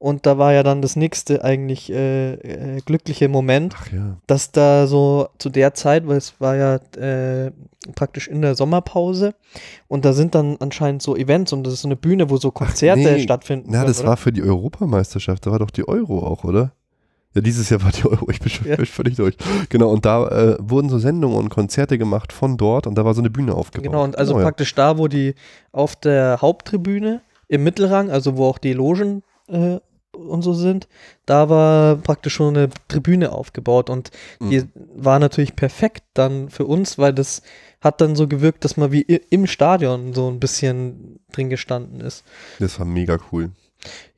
[0.01, 4.17] Und da war ja dann das nächste eigentlich äh, äh, glückliche Moment, Ach ja.
[4.27, 7.53] dass da so zu der Zeit, weil es war ja äh,
[7.95, 9.35] praktisch in der Sommerpause
[9.89, 12.51] und da sind dann anscheinend so Events und das ist so eine Bühne, wo so
[12.51, 13.21] Konzerte nee.
[13.21, 13.67] stattfinden.
[13.69, 14.09] Na, sollen, das oder?
[14.09, 15.45] war für die Europameisterschaft.
[15.45, 16.73] Da war doch die Euro auch, oder?
[17.35, 18.27] Ja, dieses Jahr war die Euro.
[18.31, 18.83] Ich bin Ja.
[18.87, 19.37] völlig durch.
[19.69, 23.13] Genau, und da äh, wurden so Sendungen und Konzerte gemacht von dort und da war
[23.13, 23.85] so eine Bühne aufgebaut.
[23.85, 24.43] Genau, und also ja.
[24.45, 25.35] praktisch da, wo die
[25.73, 29.79] auf der Haupttribüne im Mittelrang, also wo auch die Logen äh,
[30.29, 30.89] und so sind,
[31.27, 34.11] da war praktisch schon eine Tribüne aufgebaut und
[34.41, 34.69] die Mhm.
[34.95, 37.43] war natürlich perfekt dann für uns, weil das
[37.81, 42.25] hat dann so gewirkt, dass man wie im Stadion so ein bisschen drin gestanden ist.
[42.59, 43.51] Das war mega cool.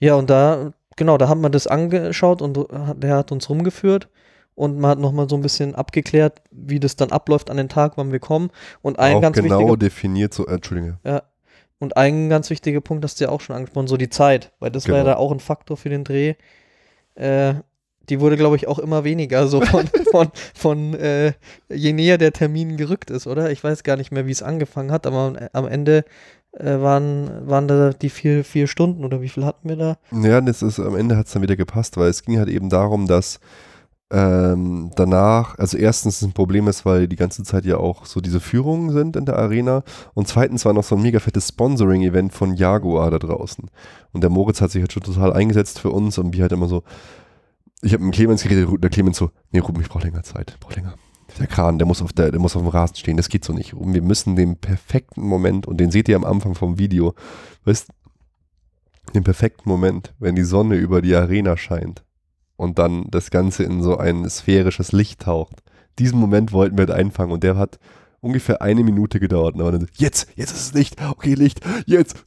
[0.01, 4.09] Ja, und da, genau, da haben wir das angeschaut und hat- der hat uns rumgeführt
[4.57, 7.93] und man hat nochmal so ein bisschen abgeklärt, wie das dann abläuft an den Tag,
[7.97, 8.51] wann wir kommen.
[8.83, 10.99] Und ein auch ganz genau definiert, so, äh, Entschuldige.
[11.05, 11.23] ja.
[11.83, 14.71] Und ein ganz wichtiger Punkt hast du ja auch schon angesprochen, so die Zeit, weil
[14.71, 15.15] das war ja Genau.
[15.15, 16.35] da auch ein Faktor für den Dreh.
[17.17, 17.55] Äh,
[18.09, 21.33] die wurde, glaube ich, auch immer weniger, so von, von, von äh,
[21.69, 23.51] je näher der Termin gerückt ist, oder?
[23.51, 26.05] Ich weiß gar nicht mehr, wie es angefangen hat, aber am- am Ende
[26.53, 29.97] äh, waren, waren da die vier, vier Stunden oder wie viel hatten wir da?
[30.13, 32.69] Ja, das ist, am Ende hat es dann wieder gepasst, weil es ging halt eben
[32.69, 33.41] darum, dass
[34.13, 38.41] ähm, danach, also erstens ein Problem ist, weil die ganze Zeit ja auch so diese
[38.41, 42.55] Führungen sind in der Arena und zweitens war noch so ein mega fettes Sponsoring-Event von
[42.55, 43.71] Jaguar da draußen.
[44.13, 46.69] Und der Moritz hat sich halt schon total eingesetzt für uns und wir halt immer
[46.69, 46.83] so,
[47.81, 50.61] ich habe mit Clemens geredet, der Clemens so, nee Ruben, ich brauche länger Zeit, ich
[50.61, 50.95] brauche länger.
[51.39, 53.55] Der Kran, der muss, auf der, der muss auf dem Rasen stehen, das geht so
[53.55, 53.73] nicht.
[53.73, 57.15] Ruben, wir müssen den perfekten Moment, und den seht ihr am Anfang vom Video,
[57.65, 57.89] weißt
[59.15, 62.05] den perfekten Moment, wenn die Sonne über die Arena scheint
[62.57, 65.63] und dann das Ganze in so ein sphärisches Licht taucht.
[65.99, 67.79] Diesen Moment wollten wir halt einfangen und der hat
[68.21, 69.55] ungefähr eine Minute gedauert.
[69.57, 72.23] Und dann, jetzt, jetzt ist es Licht, okay, Licht, jetzt.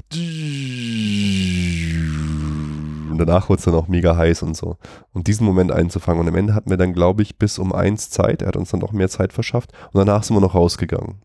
[3.09, 4.77] Und danach wurde es dann auch mega heiß und so.
[5.13, 6.21] Und diesen Moment einzufangen.
[6.21, 8.41] Und am Ende hatten wir dann, glaube ich, bis um eins Zeit.
[8.41, 9.71] Er hat uns dann noch mehr Zeit verschafft.
[9.93, 11.21] Und danach sind wir noch rausgegangen.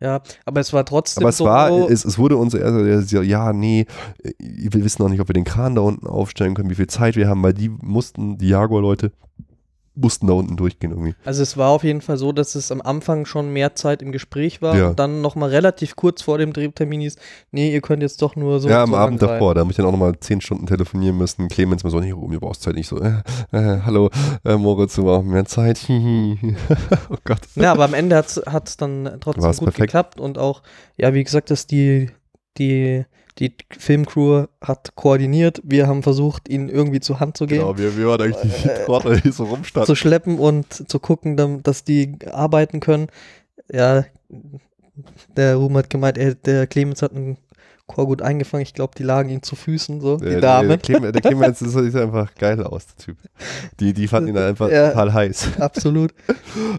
[0.00, 1.46] Ja, aber es war trotzdem Aber es so.
[1.46, 3.86] war, es, es wurde uns erst, ja, nee,
[4.38, 7.16] wir wissen noch nicht, ob wir den Kran da unten aufstellen können, wie viel Zeit
[7.16, 9.12] wir haben, weil die mussten, die Jaguar-Leute,
[9.96, 11.14] mussten da unten durchgehen irgendwie.
[11.24, 14.12] Also es war auf jeden Fall so, dass es am Anfang schon mehr Zeit im
[14.12, 14.88] Gespräch war Ja.
[14.88, 17.16] und dann nochmal relativ kurz vor dem Drehtermin hieß,
[17.50, 19.76] nee, ihr könnt jetzt doch nur so ja, am so Abend davor, da habe ich
[19.76, 21.48] dann auch nochmal zehn Stunden telefonieren müssen.
[21.48, 23.00] Clemens mir so, nee, Ruben, du brauchst Zeit nicht so.
[23.00, 23.22] Äh,
[23.52, 24.10] äh, hallo,
[24.44, 25.80] äh, Moritz, du brauchst mehr Zeit.
[25.88, 27.40] oh Gott.
[27.54, 29.86] Ja, aber am Ende hat es dann trotzdem War's gut perfekt.
[29.88, 30.62] geklappt und auch,
[30.96, 32.10] ja, wie gesagt, dass die,
[32.58, 33.04] die,
[33.38, 35.60] die Filmcrew hat koordiniert.
[35.64, 38.68] Wir haben versucht, ihn irgendwie zur Hand zu gehen, Genau, wir, wir waren eigentlich die
[38.68, 39.86] Äh, Trottel, die so rumstanden.
[39.86, 43.08] zu schleppen und zu gucken, dass die arbeiten können.
[43.72, 44.04] Ja,
[45.36, 47.36] der Ruhm hat gemeint, er, der Clemens hat einen
[47.86, 48.62] Chor gut eingefangen.
[48.62, 50.68] Ich glaube, die lagen ihm zu Füßen, so, die Der- Dame.
[50.68, 53.16] Der, Clemens, der Clemens ist, sieht einfach geil aus, der Typ.
[53.78, 54.88] Die, die fanden ihn einfach Ja.
[54.88, 55.50] total heiß.
[55.60, 56.12] Absolut.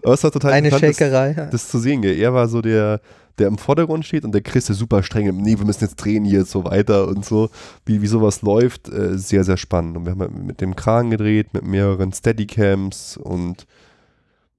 [0.02, 1.48] Aber es war total Eine interessant, das- Shakerei.
[1.50, 2.16] das zu sehen, gell?
[2.18, 3.00] Er war so der,
[3.38, 5.34] der im Vordergrund steht und der Chris ist super streng.
[5.36, 7.50] Nee, wir müssen jetzt drehen hier so weiter und so.
[7.84, 9.96] Wie, wie sowas läuft, äh, sehr, sehr spannend.
[9.96, 13.66] Und wir haben halt mit dem Kran gedreht, mit mehreren Steadycams und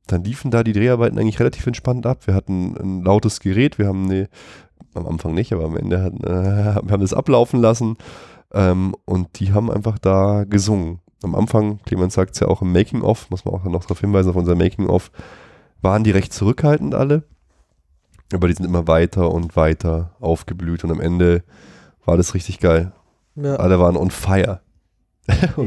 [0.07, 2.25] dann liefen da die Dreharbeiten eigentlich relativ entspannt ab.
[2.25, 4.27] Wir hatten ein lautes Gerät, wir haben eine,
[4.93, 7.97] am Anfang nicht, aber am Ende hatten, äh, wir haben das ablaufen lassen
[8.53, 10.99] ähm, und die haben einfach da gesungen.
[11.21, 14.29] Am Anfang, Clemens sagt es ja auch im Making-of, muss man auch noch darauf hinweisen,
[14.29, 15.11] auf unser Making-of,
[15.81, 17.23] waren die recht zurückhaltend alle.
[18.33, 21.43] Aber die sind immer weiter und weiter aufgeblüht und am Ende
[22.05, 22.91] war das richtig geil.
[23.35, 24.61] Ja, Alle waren on fire.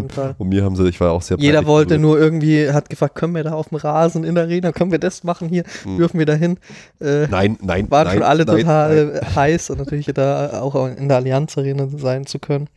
[0.08, 0.34] Fall.
[0.38, 2.00] Und mir haben sie, ich war auch sehr Jeder wollte berührt.
[2.02, 4.98] nur irgendwie, hat gefragt, können wir da auf dem Rasen in der Arena, können wir
[4.98, 5.98] das machen hier, Hm.
[5.98, 6.58] dürfen wir da hin?
[7.00, 9.34] Äh, Nein, nein, waren nein, schon alle nein, total nein.
[9.36, 12.68] heiß und natürlich da auch in der Allianz Arena sein zu können.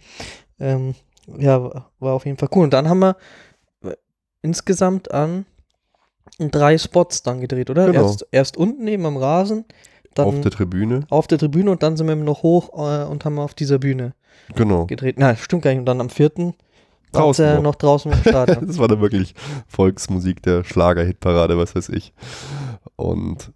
[0.59, 0.93] Ähm,
[1.39, 1.59] ja,
[1.99, 2.65] war auf jeden Fall cool.
[2.65, 3.17] Und dann haben wir
[3.83, 3.93] äh,
[4.43, 5.47] insgesamt an
[6.39, 7.87] drei Spots dann gedreht, oder?
[7.87, 8.03] Genau.
[8.03, 9.65] Erst, erst unten neben am Rasen,
[10.13, 13.25] dann Auf der Tribüne, auf der Tribüne und dann sind wir noch hoch äh, und
[13.25, 14.13] haben auf dieser Bühne
[14.55, 14.85] genau.
[14.85, 15.15] gedreht.
[15.17, 15.79] Na, stimmt gar nicht.
[15.79, 16.53] Und dann am vierten
[17.11, 17.63] Draußen er noch.
[17.63, 18.67] noch draußen im Stadion.
[18.67, 19.35] Das war dann wirklich
[19.67, 22.13] Volksmusik der Schlager-Hitparade, was weiß ich.
[22.95, 23.51] Und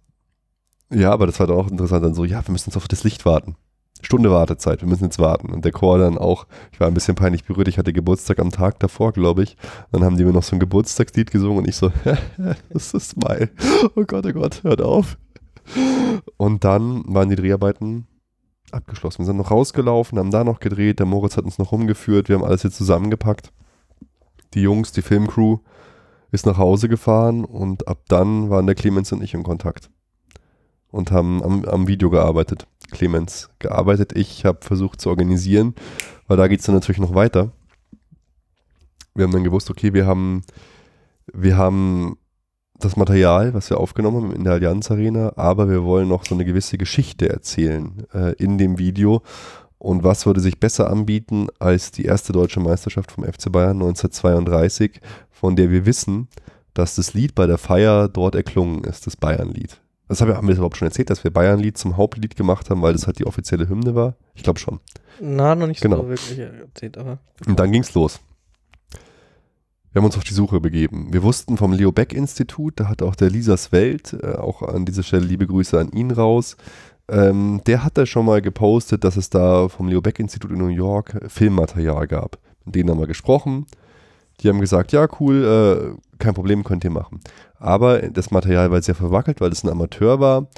[0.92, 3.04] ja, aber das war dann auch interessant, dann so, ja, wir müssen jetzt auf das
[3.04, 3.56] Licht warten.
[4.02, 5.52] Stunde Wartezeit, wir müssen jetzt warten.
[5.52, 8.50] Und der Chor dann auch, ich war ein bisschen peinlich berührt, ich hatte Geburtstag am
[8.50, 9.56] Tag davor, glaube ich.
[9.92, 11.92] Dann haben die mir noch so ein Geburtstagslied gesungen und ich so,
[12.70, 13.50] das ist Smile.
[13.94, 15.18] Oh Gott, oh Gott, hört auf.
[16.36, 18.06] Und dann waren die Dreharbeiten
[18.72, 19.20] abgeschlossen.
[19.20, 22.36] Wir sind noch rausgelaufen, haben da noch gedreht, der Moritz hat uns noch rumgeführt, wir
[22.36, 23.52] haben alles jetzt zusammengepackt.
[24.54, 25.58] Die Jungs, die Filmcrew
[26.32, 29.90] ist nach Hause gefahren und ab dann waren der Clemens und ich in Kontakt
[30.90, 32.66] und haben am, am Video gearbeitet.
[32.90, 35.74] Clemens gearbeitet, ich habe versucht zu organisieren,
[36.26, 37.52] weil da geht es dann natürlich noch weiter.
[39.14, 40.42] Wir haben dann gewusst, okay, wir haben,
[41.32, 42.16] wir haben
[42.78, 46.34] das Material, was wir aufgenommen haben in der Allianz Arena, aber wir wollen noch so
[46.34, 49.22] eine gewisse Geschichte erzählen äh, in dem Video.
[49.78, 55.00] Und was würde sich besser anbieten als die erste deutsche Meisterschaft vom FC Bayern 1932,
[55.30, 56.28] von der wir wissen,
[56.74, 59.80] dass das Lied bei der Feier dort erklungen ist, das Bayern-Lied.
[60.10, 62.68] Das haben wir, haben wir das überhaupt schon erzählt, dass wir Bayern-Lied zum Hauptlied gemacht
[62.68, 64.16] haben, weil das halt die offizielle Hymne war?
[64.34, 64.80] Ich glaube schon.
[65.20, 65.98] Na, noch nicht Genau.
[65.98, 67.18] so wirklich erzählt, aber.
[67.46, 68.18] Und dann ging's los.
[69.92, 71.12] Wir haben uns auf die Suche begeben.
[71.12, 74.84] Wir wussten vom Leo Beck Institut, da hat auch der Lisas Welt, äh, auch an
[74.84, 76.56] dieser Stelle liebe Grüße an ihn raus.
[77.08, 80.58] Ähm, der hat da schon mal gepostet, dass es da vom Leo Beck Institut in
[80.58, 82.38] New York Filmmaterial gab.
[82.64, 83.66] Mit denen haben wir gesprochen.
[84.40, 87.20] Die haben gesagt, ja cool, äh, kein Problem, könnt ihr machen.
[87.60, 90.48] Aber das Material war sehr verwackelt, weil es ein Amateur war.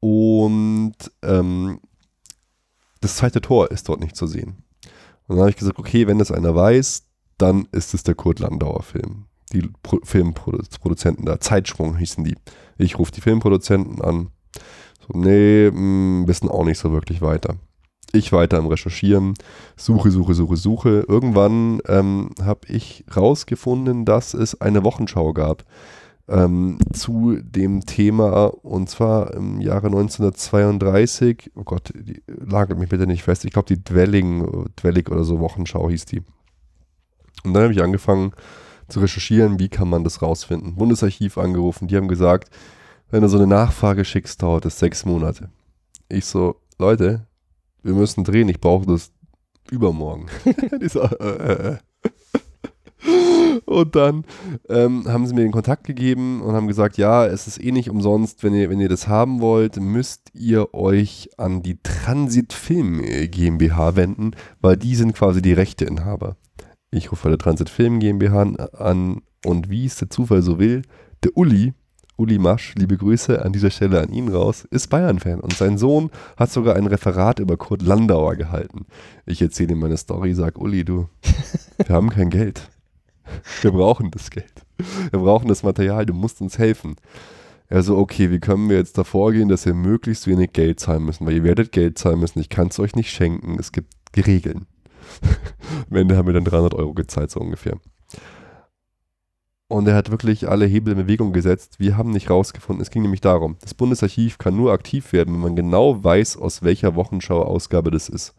[0.00, 1.80] Und ähm,
[3.00, 4.62] das zweite Tor ist dort nicht zu sehen.
[5.26, 7.04] Und dann habe ich gesagt, okay, wenn das einer weiß,
[7.38, 9.24] dann ist es der Kurt Landauer Film.
[9.52, 12.36] Die Pro Filmproduzenten da, Zeitsprung hießen die.
[12.76, 14.28] Ich rufe die Filmproduzenten an.
[15.00, 17.56] So, nee, mh, wissen auch nicht so wirklich weiter.
[18.12, 19.34] Ich weiter am Recherchieren,
[19.76, 21.04] suche, suche, suche, suche.
[21.08, 25.64] Irgendwann ähm, habe ich rausgefunden, dass es eine Wochenschau gab
[26.28, 31.52] ähm, zu dem Thema und zwar im Jahre 1932.
[31.54, 33.44] Oh Gott, die, lagert mich bitte nicht fest.
[33.44, 36.22] Ich glaube, die Dwelling, Dwellig oder so Wochenschau hieß die.
[37.44, 38.32] Und dann habe ich angefangen
[38.88, 40.76] zu recherchieren, wie kann man das rausfinden.
[40.76, 42.50] Bundesarchiv angerufen, die haben gesagt,
[43.10, 45.50] wenn du so eine Nachfrage schickst, dauert es sechs Monate.
[46.08, 47.26] Ich so, Leute,
[47.82, 49.12] wir müssen drehen, ich brauche das
[49.70, 50.26] übermorgen.
[50.80, 51.78] die so, äh, äh, äh.
[53.64, 54.24] Und dann
[54.68, 57.90] ähm, haben sie mir den Kontakt gegeben und haben gesagt, ja, es ist eh nicht
[57.90, 63.02] umsonst, wenn ihr, wenn ihr das haben wollt, müsst ihr euch an die Transit Film
[63.02, 66.36] GmbH wenden, weil die sind quasi die Rechteinhaber.
[66.90, 68.42] Ich rufe bei der Transit Film GmbH
[68.74, 70.82] an und wie es der Zufall so will,
[71.24, 71.72] der Uli,
[72.16, 76.10] Uli Masch, liebe Grüße an dieser Stelle an ihn raus, ist Bayern-Fan und sein Sohn
[76.36, 78.86] hat sogar ein Referat über Kurt Landauer gehalten.
[79.24, 81.08] Ich erzähle ihm meine Story, sag Uli, du,
[81.78, 82.71] wir haben kein Geld.
[83.62, 84.52] Wir brauchen das Geld.
[85.10, 86.96] Wir brauchen das Material, du musst uns helfen.
[87.68, 91.04] Er so, okay, wie können wir jetzt davor gehen, dass wir möglichst wenig Geld zahlen
[91.04, 93.94] müssen, weil ihr werdet Geld zahlen müssen, ich kann es euch nicht schenken, es gibt
[94.14, 94.66] Regeln.
[95.90, 97.78] Am Ende haben wir dann 300 Euro gezahlt, so ungefähr.
[99.68, 101.80] Und er hat wirklich alle Hebel in Bewegung gesetzt.
[101.80, 105.40] Wir haben nicht rausgefunden, es ging nämlich darum, das Bundesarchiv kann nur aktiv werden, wenn
[105.40, 108.34] man genau weiß, aus welcher Wochenschau-Ausgabe das ist.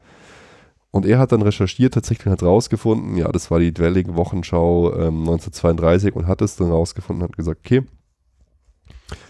[0.94, 5.22] Und er hat dann recherchiert, tatsächlich hat rausgefunden, ja, das war die Dwelling Wochenschau ähm,
[5.22, 7.82] 1932 und hat es dann rausgefunden und hat gesagt, okay,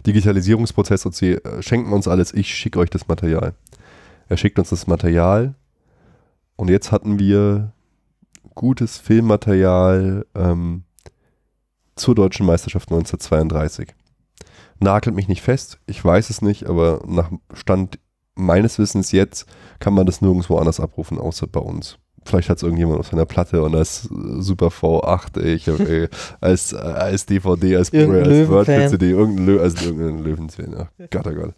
[0.06, 3.54] Digitalisierungsprozess und sie äh, schenken uns alles, ich schicke euch das Material.
[4.28, 5.56] Er schickt uns das Material
[6.58, 7.72] und jetzt hatten wir
[8.56, 10.84] gutes Filmmaterial ähm,
[11.96, 13.96] zur deutschen Meisterschaft 1932.
[14.82, 18.00] Nagelt mich nicht fest, ich weiß es nicht, aber nach Stand
[18.36, 19.46] meines Wissens jetzt
[19.80, 21.98] kann man das nirgendwo anders abrufen, außer bei uns.
[22.26, 26.08] Vielleicht hat es irgendjemand auf seiner Platte und als Super V8, ey, ich hab, ey,
[26.40, 31.08] als, äh, als DVD, als Blu-ray, als Word-CD, irgendein, Lö also irgendein Löwensfan, ja.
[31.12, 31.54] Gott, oh Gott.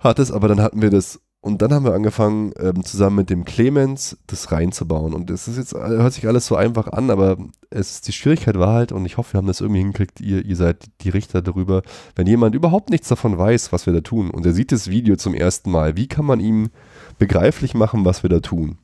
[0.00, 3.30] Hat es, aber dann hatten wir das und dann haben wir angefangen, ähm, zusammen mit
[3.30, 5.14] dem Clemens das reinzubauen.
[5.14, 7.36] Und das ist jetzt, hört sich alles so einfach an, aber
[7.70, 10.56] es, die Schwierigkeit war halt, und ich hoffe, wir haben das irgendwie hingekriegt, ihr, ihr
[10.56, 11.82] seid die Richter darüber,
[12.16, 15.14] wenn jemand überhaupt nichts davon weiß, was wir da tun, und er sieht das Video
[15.14, 16.70] zum ersten Mal, wie kann man ihm
[17.18, 18.78] begreiflich machen, was wir da tun?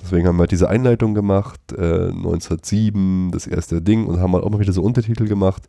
[0.00, 4.44] Deswegen haben wir halt diese Einleitung gemacht, äh, 1907, das erste Ding, und haben halt
[4.44, 5.64] auch mal wieder so Untertitel gemacht.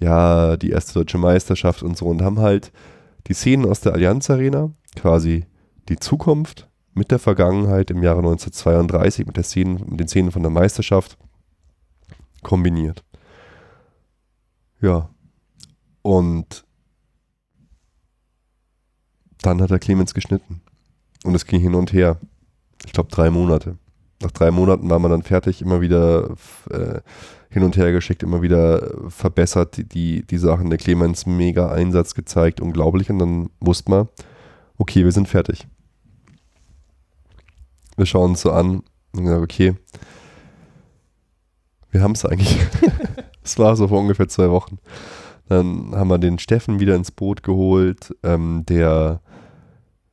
[0.00, 2.72] Ja, die erste deutsche Meisterschaft und so, und haben halt
[3.28, 5.44] die Szenen aus der Allianz Arena quasi
[5.88, 10.42] die Zukunft mit der Vergangenheit im Jahre 1932, mit, der Szenen, mit den Szenen von
[10.42, 11.16] der Meisterschaft
[12.42, 13.04] kombiniert.
[14.80, 15.08] Ja.
[16.02, 16.64] Und
[19.42, 20.60] dann hat der Clemens geschnitten.
[21.24, 22.18] Und es ging hin und her.
[22.84, 23.76] Ich glaube, drei Monate.
[24.22, 26.34] Nach drei Monaten war man dann fertig, immer wieder
[26.70, 27.00] äh,
[27.50, 30.70] hin und her geschickt, immer wieder verbessert die, die, die Sachen.
[30.70, 33.10] Der Clemens mega Einsatz gezeigt, unglaublich.
[33.10, 34.08] Und dann wusste man,
[34.76, 35.68] okay, wir sind fertig.
[37.98, 38.82] Wir schauen uns so an
[39.12, 39.74] und sagen, okay,
[41.90, 42.58] wir haben es eigentlich.
[43.42, 44.76] Es war so vor ungefähr zwei Wochen.
[45.48, 49.22] Dann haben wir den Steffen wieder ins Boot geholt, ähm, der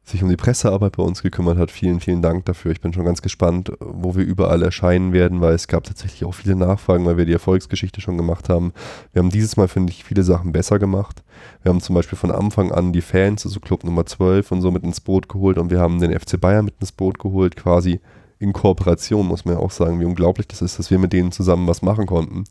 [0.06, 1.72] sich um die Pressearbeit bei uns gekümmert hat.
[1.72, 2.72] Vielen, vielen Dank dafür.
[2.72, 6.34] Ich bin schon ganz gespannt, wo wir überall erscheinen werden, weil es gab tatsächlich auch
[6.34, 8.72] viele Nachfragen, weil wir die Erfolgsgeschichte schon gemacht haben.
[9.14, 11.24] Wir haben dieses Mal, finde ich, viele Sachen besser gemacht.
[11.64, 14.70] Wir haben zum Beispiel von Anfang an die Fans, also Club Nummer 12 und so
[14.70, 18.00] mit ins Boot geholt und wir haben den FC Bayern mit ins Boot geholt, quasi
[18.38, 21.32] in Kooperation, muss man ja auch sagen, wie unglaublich das ist, dass wir mit denen
[21.32, 22.44] zusammen was machen konnten.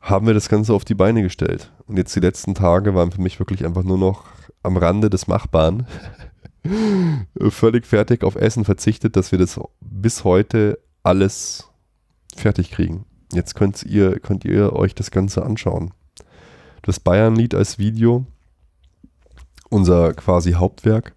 [0.00, 1.72] Haben wir das Ganze auf die Beine gestellt.
[1.86, 4.24] Und jetzt die letzten Tage waren für mich wirklich einfach nur noch
[4.62, 5.86] am Rande des Machbaren
[7.48, 11.68] völlig fertig auf Essen verzichtet, dass wir das bis heute alles
[12.36, 13.04] fertig kriegen.
[13.32, 15.92] Jetzt könnt ihr, könnt ihr euch das Ganze anschauen.
[16.82, 18.26] Das Bayern-Lied als Video,
[19.70, 21.14] unser quasi Hauptwerk,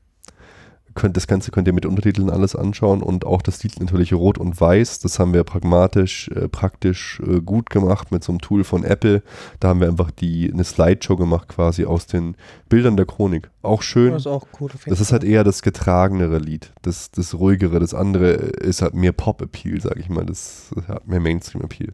[0.95, 4.37] könnt, das Ganze könnt ihr mit Untertiteln alles anschauen und auch das Lied natürlich rot
[4.37, 4.99] und weiß.
[4.99, 9.21] Das haben wir pragmatisch, äh, praktisch äh, gut gemacht mit so einem Tool von Apple.
[9.59, 12.35] Da haben wir einfach die, eine Slideshow gemacht quasi aus den
[12.69, 13.49] Bildern der Chronik.
[13.61, 14.11] Auch schön.
[14.11, 14.69] Das ist auch cool.
[14.85, 17.79] Das ist halt eher das getragenere Lied, das, das ruhigere.
[17.79, 20.25] Das andere ist halt mehr Pop-Appeal, sag ich mal.
[20.25, 21.93] Das, hat mehr Mainstream-Appeal.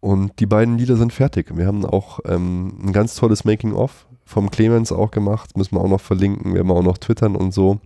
[0.00, 1.56] Und die beiden Lieder sind fertig.
[1.56, 5.56] Wir haben auch ähm, ein ganz tolles Making-of vom Clemens auch gemacht.
[5.56, 6.54] Müssen wir auch noch verlinken.
[6.54, 7.80] Wir haben auch noch twittern und so.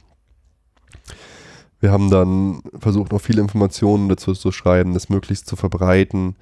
[1.80, 6.36] Wir haben dann versucht, noch viele Informationen dazu zu schreiben, das möglichst zu verbreiten.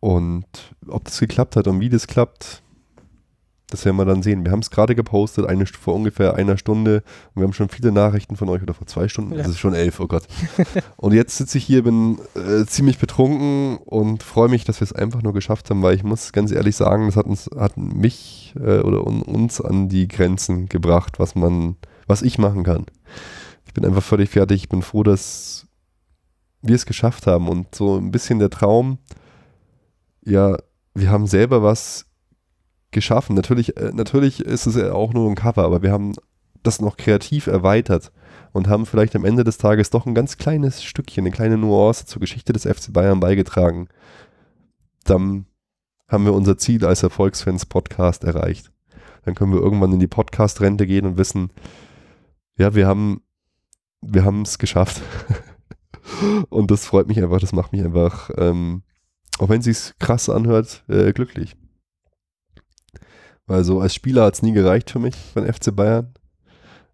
[0.00, 0.46] Und
[0.86, 2.62] ob das geklappt hat und wie das klappt,
[3.70, 4.44] das werden wir dann sehen.
[4.44, 7.02] Wir haben es gerade gepostet, eine, vor ungefähr einer Stunde.
[7.34, 9.32] Und wir haben schon viele Nachrichten von euch, oder vor zwei Stunden.
[9.32, 9.38] Ja.
[9.38, 10.26] Das ist schon elf, oh Gott.
[10.96, 14.94] und jetzt sitze ich hier, bin äh, ziemlich betrunken und freue mich, dass wir es
[14.94, 18.54] einfach nur geschafft haben, weil ich muss ganz ehrlich sagen, das hat, uns, hat mich
[18.58, 22.86] äh, oder un, uns an die Grenzen gebracht, was man, was ich machen kann.
[23.66, 24.62] Ich bin einfach völlig fertig.
[24.62, 25.66] Ich bin froh, dass
[26.62, 27.48] wir es geschafft haben.
[27.48, 28.96] Und so ein bisschen der Traum,
[30.24, 30.56] ja,
[30.94, 32.07] wir haben selber was
[32.90, 33.34] geschaffen.
[33.34, 36.14] Natürlich, äh, natürlich ist es ja auch nur ein Cover, aber wir haben
[36.62, 38.12] das noch kreativ erweitert
[38.52, 42.06] und haben vielleicht am Ende des Tages doch ein ganz kleines Stückchen, eine kleine Nuance
[42.06, 43.88] zur Geschichte des FC Bayern beigetragen,
[45.04, 45.46] dann
[46.08, 48.72] haben wir unser Ziel als Erfolgsfans-Podcast erreicht.
[49.24, 51.50] Dann können wir irgendwann in die Podcast-Rente gehen und wissen,
[52.56, 53.22] ja, wir haben
[54.00, 55.02] wir es geschafft.
[56.48, 58.82] und das freut mich einfach, das macht mich einfach, ähm,
[59.38, 61.56] auch wenn es sich krass anhört, äh, glücklich.
[63.48, 66.14] Weil so als Spieler hat es nie gereicht für mich beim FC Bayern.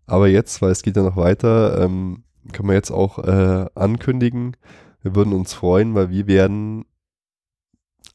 [0.07, 4.57] Aber jetzt, weil es geht ja noch weiter, ähm, können wir jetzt auch äh, ankündigen,
[5.03, 6.85] wir würden uns freuen, weil wir werden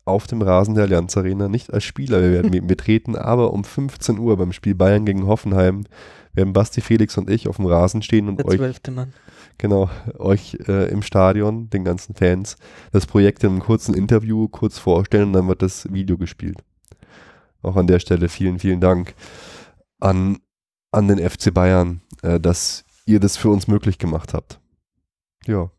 [0.05, 4.17] auf dem Rasen der Allianz Arena nicht als Spieler, wir werden betreten, aber um 15
[4.17, 5.83] Uhr beim Spiel Bayern gegen Hoffenheim
[6.33, 8.59] werden Basti, Felix und ich auf dem Rasen stehen und Der euch,
[9.57, 12.55] genau, euch äh, im Stadion, den ganzen Fans,
[12.91, 16.63] das Projekt in einem kurzen Interview kurz vorstellen und dann wird das Video gespielt.
[17.61, 19.15] Auch an der Stelle vielen, vielen Dank
[19.99, 20.39] an,
[20.91, 24.59] an den FC Bayern, äh, dass ihr das für uns möglich gemacht habt.
[25.45, 25.71] Ja,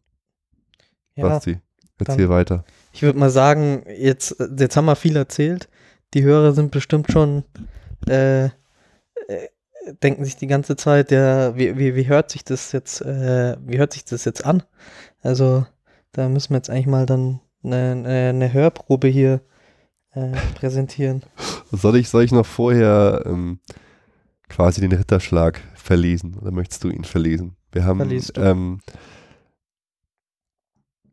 [1.14, 1.58] Ja, Basti,
[1.98, 2.64] erzähl weiter.
[2.92, 5.68] ich würde mal sagen, jetzt, jetzt haben wir viel erzählt.
[6.14, 7.44] Die Hörer sind bestimmt schon,
[8.08, 8.50] äh, äh,
[10.02, 13.78] denken sich die ganze Zeit, ja, wie, wie, wie hört sich das jetzt, äh, wie
[13.78, 14.62] hört sich das jetzt an?
[15.22, 15.66] Also,
[16.12, 19.40] da müssen wir jetzt eigentlich mal dann eine, eine, eine Hörprobe hier
[20.12, 21.22] äh, präsentieren.
[21.70, 23.60] Soll ich, soll ich noch vorher ähm,
[24.48, 27.56] quasi den Ritterschlag verlesen oder möchtest du ihn verlesen?
[27.72, 28.80] Wir haben, ähm,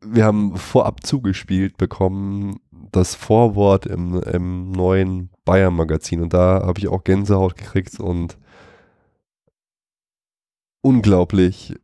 [0.02, 2.60] wir haben vorab zugespielt bekommen
[2.92, 8.38] das Vorwort im, im neuen Bayern-Magazin und da habe ich auch Gänsehaut gekriegt und
[10.82, 11.76] unglaublich.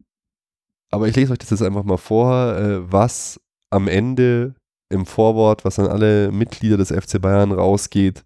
[0.89, 3.39] Aber ich lese euch das jetzt einfach mal vor, äh, was
[3.69, 4.55] am Ende
[4.93, 8.23] im Vorwort, was an alle Mitglieder des FC Bayern rausgeht,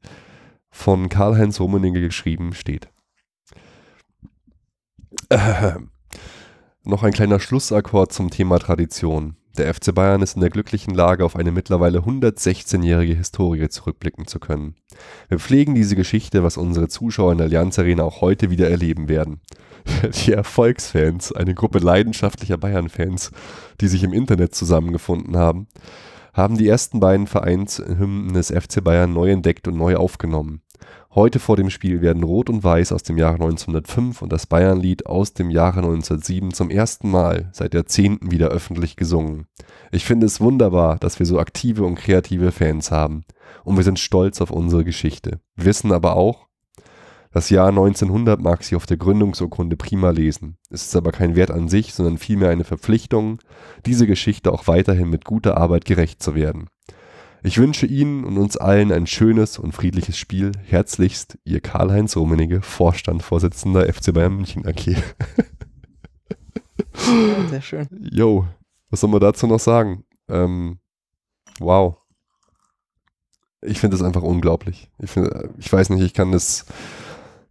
[0.70, 2.90] von Karl-Heinz Rummenigge geschrieben steht.
[5.30, 5.90] Ähm,
[6.84, 9.36] noch ein kleiner Schlussakkord zum Thema Tradition.
[9.58, 14.40] Der FC Bayern ist in der glücklichen Lage, auf eine mittlerweile 116-jährige Historie zurückblicken zu
[14.40, 14.76] können.
[15.30, 19.10] Wir pflegen diese Geschichte, was unsere Zuschauer in der Allianz Arena auch heute wieder erleben
[19.10, 19.42] werden.
[20.26, 23.32] Die Erfolgsfans, eine Gruppe leidenschaftlicher Bayern-Fans,
[23.82, 25.68] die sich im Internet zusammengefunden haben,
[26.38, 30.62] haben die ersten beiden Vereinshymnen des FC Bayern neu entdeckt und neu aufgenommen.
[31.16, 35.08] Heute vor dem Spiel werden Rot und Weiß aus dem Jahre 1905 und das Bayernlied
[35.08, 39.48] aus dem Jahre 1907 zum ersten Mal seit Jahrzehnten wieder öffentlich gesungen.
[39.92, 43.26] Ich finde es wunderbar, dass wir so aktive und kreative Fans haben.
[43.64, 45.40] Und wir sind stolz auf unsere Geschichte.
[45.56, 46.47] Wir wissen aber auch,
[47.38, 50.58] das Jahr 1900 mag sich auf der Gründungsurkunde prima lesen.
[50.72, 53.38] Es ist aber kein Wert an sich, sondern vielmehr eine Verpflichtung,
[53.86, 56.68] diese Geschichte auch weiterhin mit guter Arbeit gerecht zu werden.
[57.44, 60.52] Ich wünsche Ihnen und uns allen ein schönes und friedliches Spiel.
[60.66, 64.88] Herzlichst, Ihr Karl-Heinz Rummenigge, Vorstandvorsitzender FC Bayern München AG.
[64.88, 64.98] Ja,
[67.52, 67.88] sehr schön.
[68.12, 68.48] Yo,
[68.90, 70.06] was soll man dazu noch sagen?
[70.28, 70.80] Ähm,
[71.60, 71.98] wow.
[73.62, 74.90] Ich finde das einfach unglaublich.
[74.98, 75.30] Ich, find,
[75.60, 76.66] ich weiß nicht, ich kann das.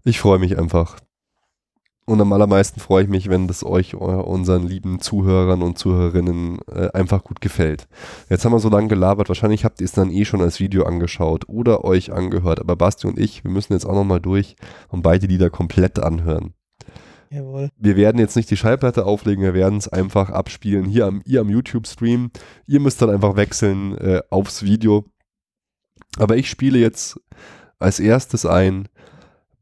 [0.07, 0.99] Ich freue mich einfach.
[2.05, 6.61] Und am allermeisten freue ich mich, wenn das euch, eu- unseren lieben Zuhörern und Zuhörerinnen,
[6.73, 7.89] äh, einfach gut gefällt.
[8.31, 10.85] Jetzt haben wir so lange gelabert, wahrscheinlich habt ihr es dann eh schon als Video
[10.85, 12.61] angeschaut oder euch angehört.
[12.61, 14.55] Aber Basti und ich, wir müssen jetzt auch nochmal durch
[14.87, 16.55] und beide Lieder komplett anhören
[17.31, 17.71] Jawohl.
[17.77, 20.85] wir werden jetzt nicht die Schallplatte auflegen, wir werden es einfach abspielen.
[20.85, 22.31] Hier am, ihr am YouTube-Stream.
[22.69, 25.05] Ihr müsst dann einfach wechseln äh, aufs Video.
[26.17, 27.19] Aber ich spiele jetzt
[27.81, 28.87] als erstes ein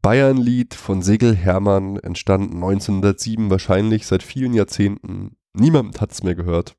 [0.05, 5.35] Bayern-Lied von Segel Hermann, entstanden 1907, wahrscheinlich seit vielen Jahrzehnten.
[5.55, 6.77] Niemand hat es mehr gehört.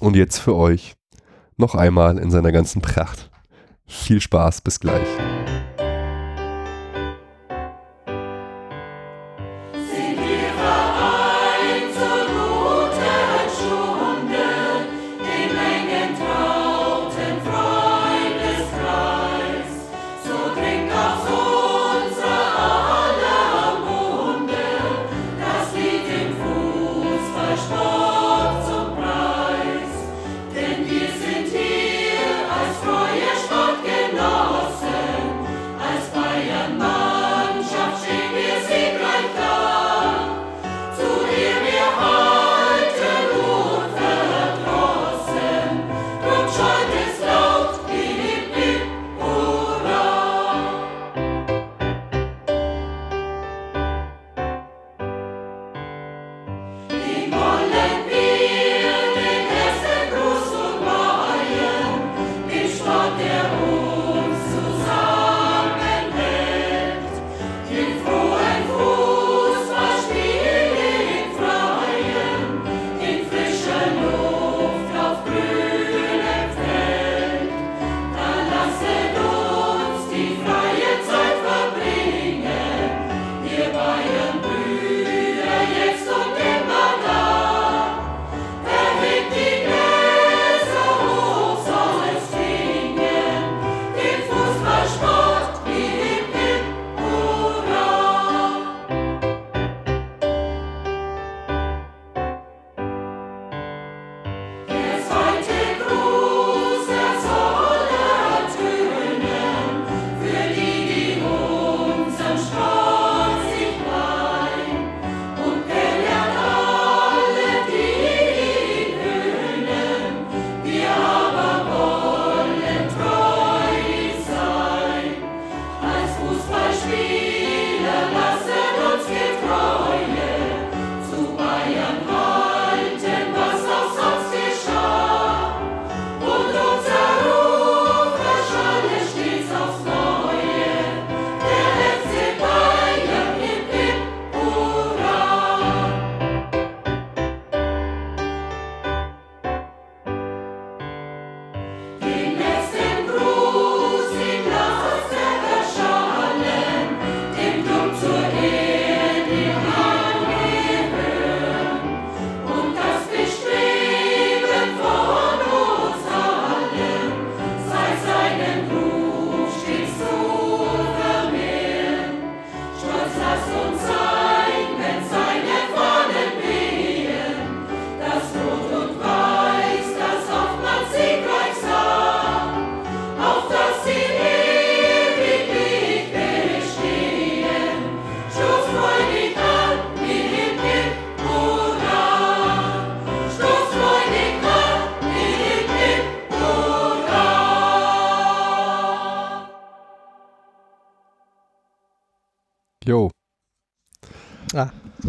[0.00, 0.94] Und jetzt für euch
[1.58, 3.30] noch einmal in seiner ganzen Pracht.
[3.84, 5.06] Viel Spaß, bis gleich.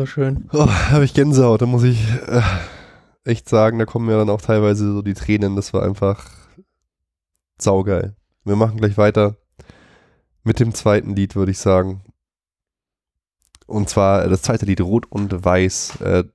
[0.04, 0.49] So schön.
[0.51, 2.41] Oh, habe ich Gänsehaut, da muss ich äh,
[3.24, 6.30] echt sagen, da kommen mir dann auch teilweise so die Tränen, das war einfach
[7.58, 8.18] saugeil.
[8.43, 9.38] Wir machen gleich weiter
[10.43, 12.01] mit dem zweiten Lied, würde ich sagen.
[13.66, 16.26] Und zwar äh, das zweite Lied Rot und Weiß, äh,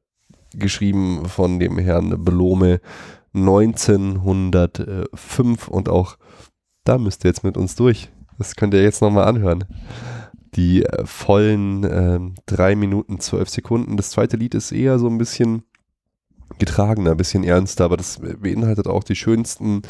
[0.54, 2.80] geschrieben von dem Herrn Belome
[3.34, 6.16] 1905 und auch
[6.84, 8.08] da müsst ihr jetzt mit uns durch.
[8.38, 9.66] Das könnt ihr jetzt nochmal anhören.
[10.54, 13.96] Die äh, vollen äh, 3 Minuten 12 Sekunden.
[13.96, 15.62] Das zweite Lied ist eher so ein bisschen
[16.58, 19.82] getragener, ein bisschen ernster, aber das beinhaltet auch die schönsten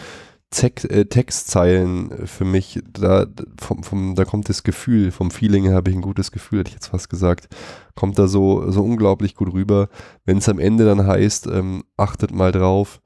[0.51, 2.81] Zek äh, Textzeilen für mich.
[2.91, 3.27] Da,
[3.61, 6.69] vom, vom, da kommt das Gefühl, vom Feeling her habe ich ein gutes Gefühl, hätte
[6.69, 7.49] ich jetzt fast gesagt.
[7.95, 9.89] Kommt da so, so unglaublich gut rüber.
[10.25, 13.01] Wenn es am Ende dann heißt, ähm, achtet mal drauf,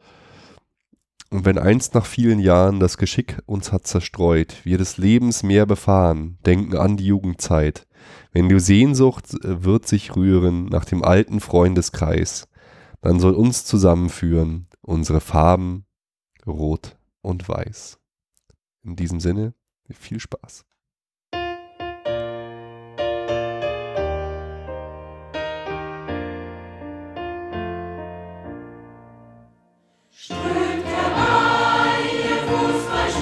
[1.32, 5.64] und wenn einst nach vielen Jahren das Geschick uns hat zerstreut, wir des Lebens mehr
[5.64, 7.86] befahren, denken an die Jugendzeit.
[8.32, 12.48] Wenn die Sehnsucht äh, wird sich rühren nach dem alten Freundeskreis,
[13.00, 15.86] dann soll uns zusammenführen unsere Farben
[16.46, 17.98] rot und weiß.
[18.82, 19.54] In diesem Sinne,
[19.90, 20.66] viel Spaß.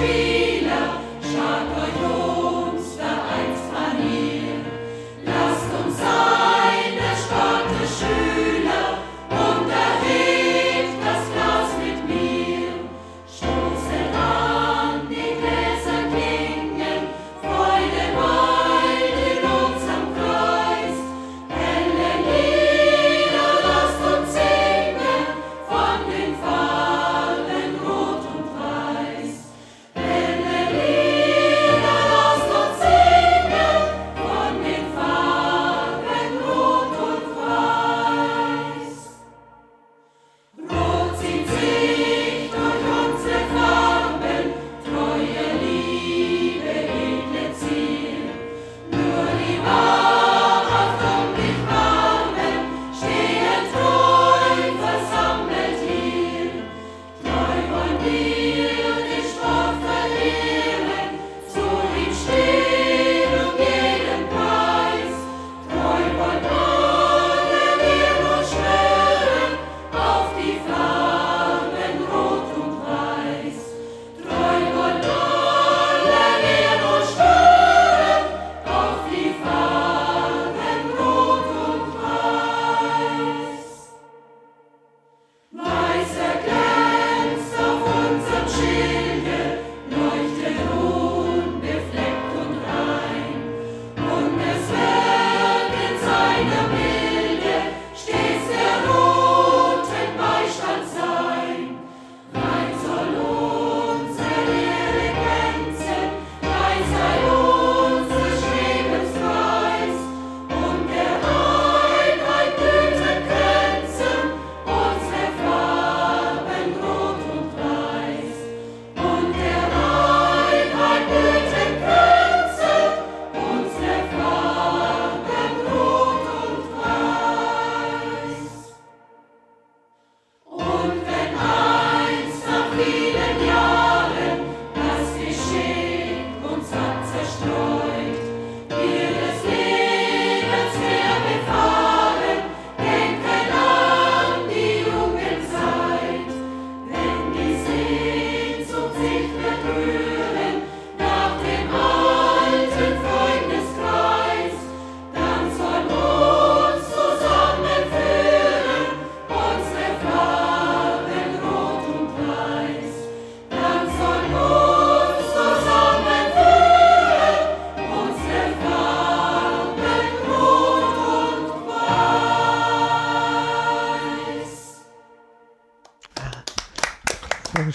[0.01, 0.30] Fußballspieler,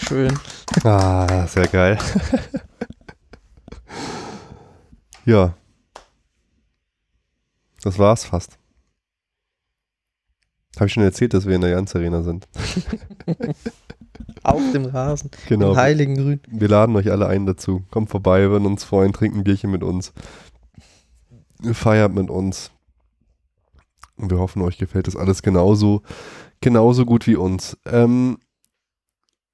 [0.08, 0.38] schön.
[0.84, 1.98] Ah, sehr geil.
[5.24, 5.54] ja.
[7.82, 8.58] Das war's fast.
[10.76, 12.46] Habe ich schon erzählt, dass wir in der Jans Arena sind.
[14.42, 15.30] Auf dem Rasen.
[15.48, 15.70] Genau.
[15.70, 16.40] Im heiligen Grün.
[16.48, 17.84] Wir laden euch alle ein dazu.
[17.90, 20.12] Kommt vorbei, wir würden uns freuen, trinken ein Bierchen mit uns.
[21.72, 22.70] Feiert mit uns.
[24.16, 26.02] Und wir hoffen, euch gefällt das alles genauso,
[26.60, 27.76] genauso gut wie uns.
[27.86, 28.38] Ähm,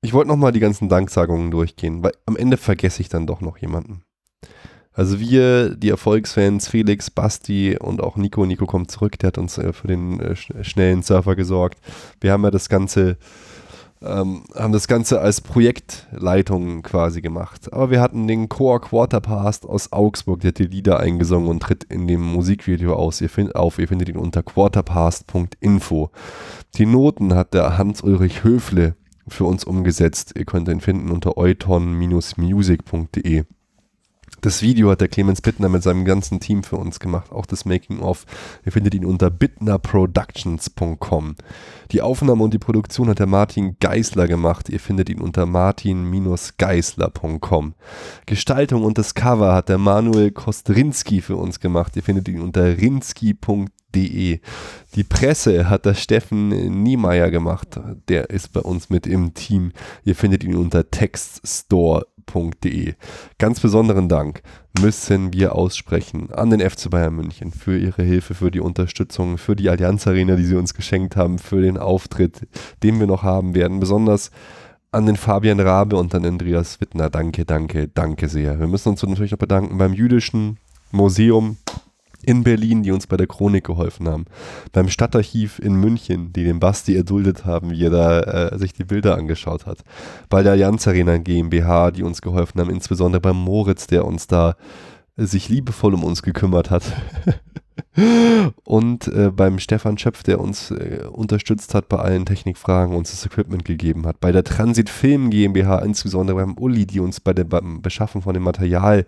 [0.02, 3.58] ich wollte nochmal die ganzen Danksagungen durchgehen, weil am Ende vergesse ich dann doch noch
[3.58, 4.02] jemanden.
[4.94, 9.56] Also wir, die Erfolgsfans, Felix, Basti und auch Nico, Nico kommt zurück, der hat uns
[9.56, 11.78] äh, für den äh, sch- schnellen Surfer gesorgt.
[12.20, 13.16] Wir haben ja das Ganze,
[14.02, 17.72] ähm, haben das Ganze als Projektleitung quasi gemacht.
[17.72, 21.84] Aber wir hatten den Chor Quarterpast aus Augsburg, der hat die Lieder eingesungen und tritt
[21.84, 23.22] in dem Musikvideo aus.
[23.22, 23.78] Ihr find, auf.
[23.78, 26.10] Ihr findet ihn unter quarterpast.info.
[26.76, 28.96] Die Noten hat der Hans-Ulrich Höfle
[29.32, 30.34] für uns umgesetzt.
[30.36, 33.44] Ihr könnt ihn finden unter euton-music.de.
[34.40, 37.64] Das Video hat der Clemens Bittner mit seinem ganzen Team für uns gemacht, auch das
[37.64, 38.26] Making-of.
[38.64, 41.36] Ihr findet ihn unter bittnerproductions.com.
[41.92, 44.68] Die Aufnahme und die Produktion hat der Martin Geisler gemacht.
[44.68, 47.74] Ihr findet ihn unter martin-geisler.com.
[48.26, 51.94] Gestaltung und das Cover hat der Manuel Kostrinski für uns gemacht.
[51.94, 53.68] Ihr findet ihn unter rinski.de.
[53.94, 54.40] Die
[55.08, 57.80] Presse hat der Steffen Niemeyer gemacht.
[58.08, 59.72] Der ist bei uns mit im Team.
[60.04, 62.94] Ihr findet ihn unter textstore.de.
[63.38, 64.42] Ganz besonderen Dank
[64.80, 69.54] müssen wir aussprechen an den FC Bayern München für ihre Hilfe, für die Unterstützung, für
[69.54, 72.46] die Allianz Arena, die sie uns geschenkt haben, für den Auftritt,
[72.82, 73.80] den wir noch haben werden.
[73.80, 74.30] Besonders
[74.90, 77.10] an den Fabian Rabe und an Andreas Wittner.
[77.10, 78.60] Danke, danke, danke sehr.
[78.60, 80.58] Wir müssen uns natürlich noch bedanken beim Jüdischen
[80.90, 81.56] Museum
[82.24, 84.24] in Berlin, die uns bei der Chronik geholfen haben.
[84.72, 88.84] Beim Stadtarchiv in München, die den Basti erduldet haben, wie er da äh, sich die
[88.84, 89.78] Bilder angeschaut hat.
[90.28, 94.56] Bei der Allianz Arena GmbH, die uns geholfen haben, insbesondere beim Moritz, der uns da
[95.16, 96.84] äh, sich liebevoll um uns gekümmert hat.
[98.64, 103.26] Und äh, beim Stefan Schöpf, der uns äh, unterstützt hat bei allen Technikfragen, uns das
[103.26, 104.20] Equipment gegeben hat.
[104.20, 108.34] Bei der Transit Film GmbH, insbesondere beim Uli, die uns bei der, beim Beschaffen von
[108.34, 109.04] dem Material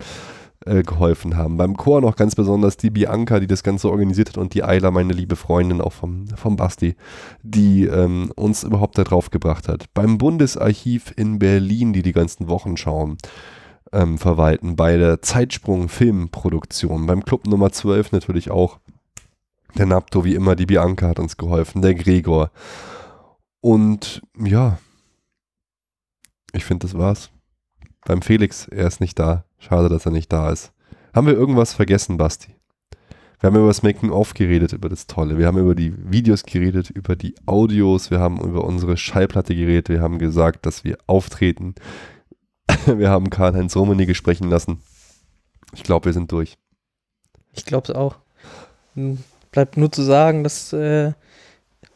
[0.67, 1.57] äh, geholfen haben.
[1.57, 4.91] Beim Chor noch ganz besonders die Bianca, die das Ganze organisiert hat und die Ayla,
[4.91, 6.97] meine liebe Freundin, auch vom, vom Basti,
[7.43, 9.93] die ähm, uns überhaupt da drauf gebracht hat.
[9.95, 13.19] Beim Bundesarchiv in Berlin, die die ganzen Wochenschauen
[13.93, 14.77] ähm, verwalten.
[14.77, 17.07] Bei der Zeitsprung Filmproduktion.
[17.07, 18.79] Beim Club Nummer 12 natürlich auch.
[19.77, 21.83] Der Napto, wie immer, die Bianca hat uns geholfen.
[21.83, 22.51] Der Gregor.
[23.61, 24.79] Und ja,
[26.53, 27.31] ich finde, das war's.
[28.05, 29.45] Beim Felix, er ist nicht da.
[29.67, 30.73] Schade, dass er nicht da ist.
[31.15, 32.55] Haben wir irgendwas vergessen, Basti?
[33.41, 35.39] Wir haben über das Making-of geredet, über das Tolle.
[35.39, 38.11] Wir haben über die Videos geredet, über die Audios.
[38.11, 39.89] Wir haben über unsere Schallplatte geredet.
[39.89, 41.75] Wir haben gesagt, dass wir auftreten.
[42.87, 44.81] Wir haben Karl-Heinz Rummenigge sprechen lassen.
[45.75, 46.57] Ich glaube, wir sind durch.
[47.53, 48.17] Ich glaube es auch.
[49.53, 51.13] Bleibt nur zu sagen, dass äh,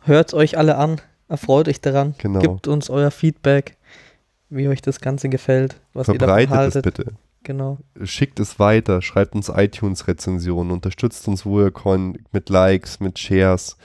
[0.02, 2.40] hört euch alle an, erfreut euch daran, Genau.
[2.40, 3.76] gebt uns euer Feedback,
[4.50, 6.84] wie euch das Ganze gefällt, was ihr davon Verbreitet es haltet.
[6.84, 7.12] bitte.
[7.48, 7.78] Genau.
[8.04, 9.00] Schickt es weiter.
[9.00, 10.70] Schreibt uns iTunes-Rezensionen.
[10.70, 13.78] Unterstützt uns, wo ihr könnt, mit Likes, mit Shares.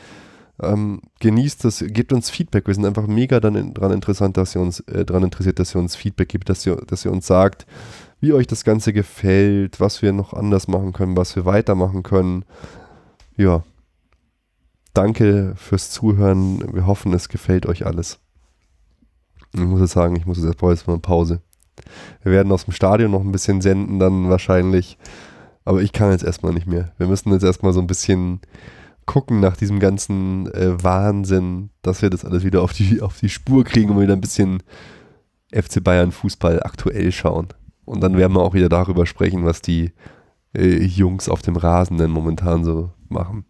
[0.61, 2.67] Ähm, genießt es, gebt uns Feedback.
[2.67, 5.95] Wir sind einfach mega daran interessant, dass ihr uns äh, daran interessiert, dass ihr uns
[5.95, 7.65] Feedback gibt, dass ihr, dass ihr uns sagt,
[8.19, 12.43] wie euch das Ganze gefällt, was wir noch anders machen können, was wir weitermachen können.
[13.37, 13.63] Ja.
[14.93, 16.61] Danke fürs Zuhören.
[16.73, 18.19] Wir hoffen, es gefällt euch alles.
[19.53, 21.41] Ich muss jetzt sagen, ich muss jetzt erstmal Pause.
[22.23, 24.97] Wir werden aus dem Stadion noch ein bisschen senden, dann wahrscheinlich.
[25.65, 26.91] Aber ich kann jetzt erstmal nicht mehr.
[26.97, 28.41] Wir müssen jetzt erstmal so ein bisschen
[29.05, 33.29] gucken nach diesem ganzen äh, Wahnsinn, dass wir das alles wieder auf die, auf die
[33.29, 34.63] Spur kriegen und wieder ein bisschen
[35.53, 37.47] FC Bayern Fußball aktuell schauen.
[37.85, 39.91] Und dann werden wir auch wieder darüber sprechen, was die
[40.55, 43.45] äh, Jungs auf dem Rasen denn momentan so machen.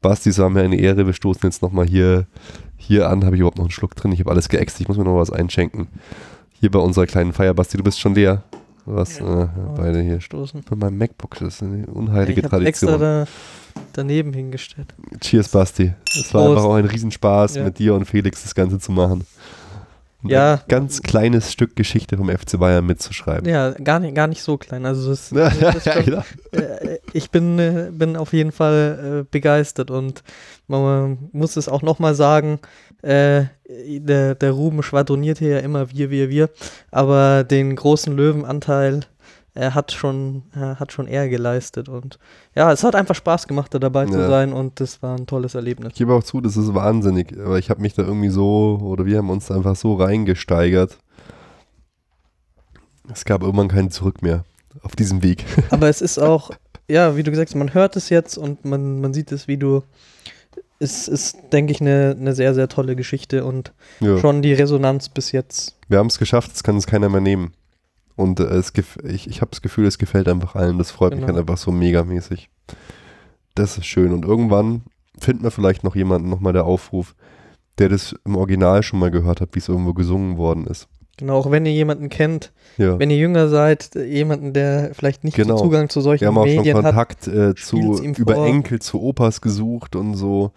[0.00, 1.06] Basti, es war mir eine Ehre.
[1.06, 2.26] Wir stoßen jetzt nochmal hier,
[2.76, 3.24] hier an.
[3.24, 4.12] Habe ich überhaupt noch einen Schluck drin?
[4.12, 4.80] Ich habe alles geäxt.
[4.80, 5.88] Ich muss mir noch was einschenken.
[6.60, 7.54] Hier bei unserer kleinen Feier.
[7.54, 8.42] Basti, du bist schon leer.
[8.86, 9.18] Was?
[9.18, 9.44] Ja.
[9.44, 10.20] Äh, beide hier.
[10.20, 10.62] Stoßen.
[10.68, 11.38] Bei meinem MacBook.
[11.38, 13.26] Das ist eine unheilige ich habe extra Tradition.
[13.74, 14.94] da, daneben hingestellt.
[15.20, 15.94] Cheers, Basti.
[16.06, 16.56] Es war Prost.
[16.56, 17.64] einfach auch ein Riesenspaß, Ja.
[17.64, 19.24] mit dir und Felix das Ganze zu machen.
[20.22, 20.54] Und Ja.
[20.54, 23.48] Ein ganz kleines Stück Geschichte vom FC Bayern mitzuschreiben.
[23.48, 24.84] Ja, gar nicht, gar nicht so klein.
[24.84, 25.30] Also das,
[25.60, 26.22] das ist schon, genau.
[26.52, 30.22] äh, ich bin, äh, bin auf jeden Fall äh, begeistert und
[30.68, 32.58] man muss es auch nochmal sagen,
[33.02, 36.50] äh, der, der Ruben schwadroniert hier ja immer wir, wir, wir,
[36.90, 39.00] aber den großen Löwenanteil
[39.52, 42.18] er hat schon, er hat schon er geleistet und
[42.54, 44.28] ja, es hat einfach Spaß gemacht, da dabei zu Ja.
[44.28, 45.88] sein und das war ein tolles Erlebnis.
[45.92, 49.06] Ich gebe auch zu, das ist wahnsinnig, aber ich habe mich da irgendwie so, oder
[49.06, 50.98] wir haben uns da einfach so reingesteigert.
[53.12, 54.44] Es gab irgendwann kein Zurück mehr
[54.82, 55.44] auf diesem Weg.
[55.70, 56.52] Aber es ist auch,
[56.88, 59.78] ja, wie du gesagt hast, man hört es jetzt und man, man sieht das Video.
[59.78, 59.84] Es
[60.80, 64.18] ist, denke ich, eine, eine sehr, sehr tolle Geschichte und Ja.
[64.18, 65.76] schon die Resonanz bis jetzt.
[65.88, 67.52] Wir haben es geschafft, es kann uns keiner mehr nehmen.
[68.16, 68.72] Und äh, es
[69.04, 70.78] ich, ich habe das Gefühl, es gefällt einfach allen.
[70.78, 71.34] Das freut mich Genau.
[71.34, 72.50] halt einfach so megamäßig.
[73.54, 74.12] Das ist schön.
[74.12, 74.82] Und irgendwann
[75.18, 77.14] finden wir vielleicht noch jemanden, nochmal der Aufruf,
[77.78, 80.88] der das im Original schon mal gehört hat, wie es irgendwo gesungen worden ist.
[81.20, 82.98] Genau, auch wenn ihr jemanden kennt, Ja.
[82.98, 85.56] wenn ihr jünger seid, jemanden, der vielleicht nicht Genau.
[85.56, 86.84] so Zugang zu solchen Wir haben auch schon Medien hat.
[86.84, 88.44] Kontakt äh, zu, über.
[88.46, 90.52] Enkel zu Opas gesucht und so.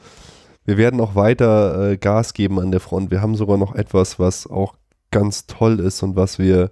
[0.65, 3.11] Wir werden auch weiter äh, Gas geben an der Front.
[3.11, 4.76] Wir haben sogar noch etwas, was auch
[5.11, 6.72] ganz toll ist und was wir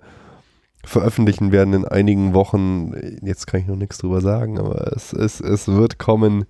[0.84, 2.94] veröffentlichen werden in einigen Wochen.
[3.22, 6.46] Jetzt kann ich noch nichts drüber sagen, aber es, es, es wird kommen.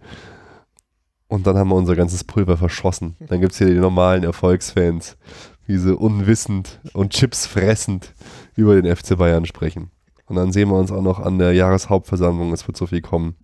[1.27, 3.15] Und dann haben wir unser ganzes Pulver verschossen.
[3.27, 5.17] Dann gibt es hier die normalen Erfolgsfans,
[5.65, 8.13] wie sie unwissend und Chips fressend
[8.55, 9.91] über den FC Bayern sprechen.
[10.25, 12.53] Und dann sehen wir uns auch noch an der Jahreshauptversammlung.
[12.53, 13.35] Es wird so viel kommen.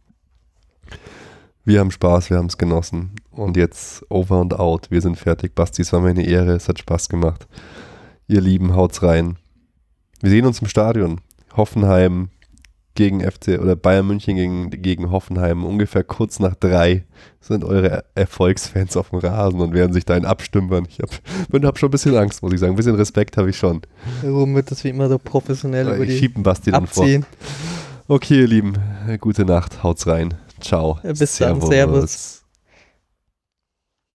[1.65, 3.11] Wir haben Spaß, wir haben es genossen.
[3.30, 4.89] Und jetzt over and out.
[4.89, 5.53] Wir sind fertig.
[5.53, 6.53] Basti, es war mir eine Ehre.
[6.53, 7.48] Es hat Spaß gemacht.
[8.27, 9.38] Ihr Lieben, haut's rein.
[10.22, 11.19] Wir sehen uns im Stadion.
[11.57, 12.30] Hoffenheim
[12.98, 15.64] gegen FC oder Bayern München gegen, gegen Hoffenheim.
[15.64, 17.06] Ungefähr kurz nach drei
[17.40, 20.88] sind eure Erfolgsfans auf dem Rasen und werden sich dahin abstümpern.
[20.90, 22.74] Ich habe hab schon ein bisschen Angst, muss ich sagen.
[22.74, 23.82] Ein bisschen Respekt habe ich schon.
[24.24, 27.03] Warum wird das wie immer so professionell über Ich die schieb einen Basti dann vor.
[27.03, 27.26] abziehen?
[28.07, 28.74] Okay, ihr Lieben,
[29.22, 30.34] gute Nacht, haut's rein.
[30.60, 30.99] Ciao.
[31.03, 32.36] Bis dann, Servus.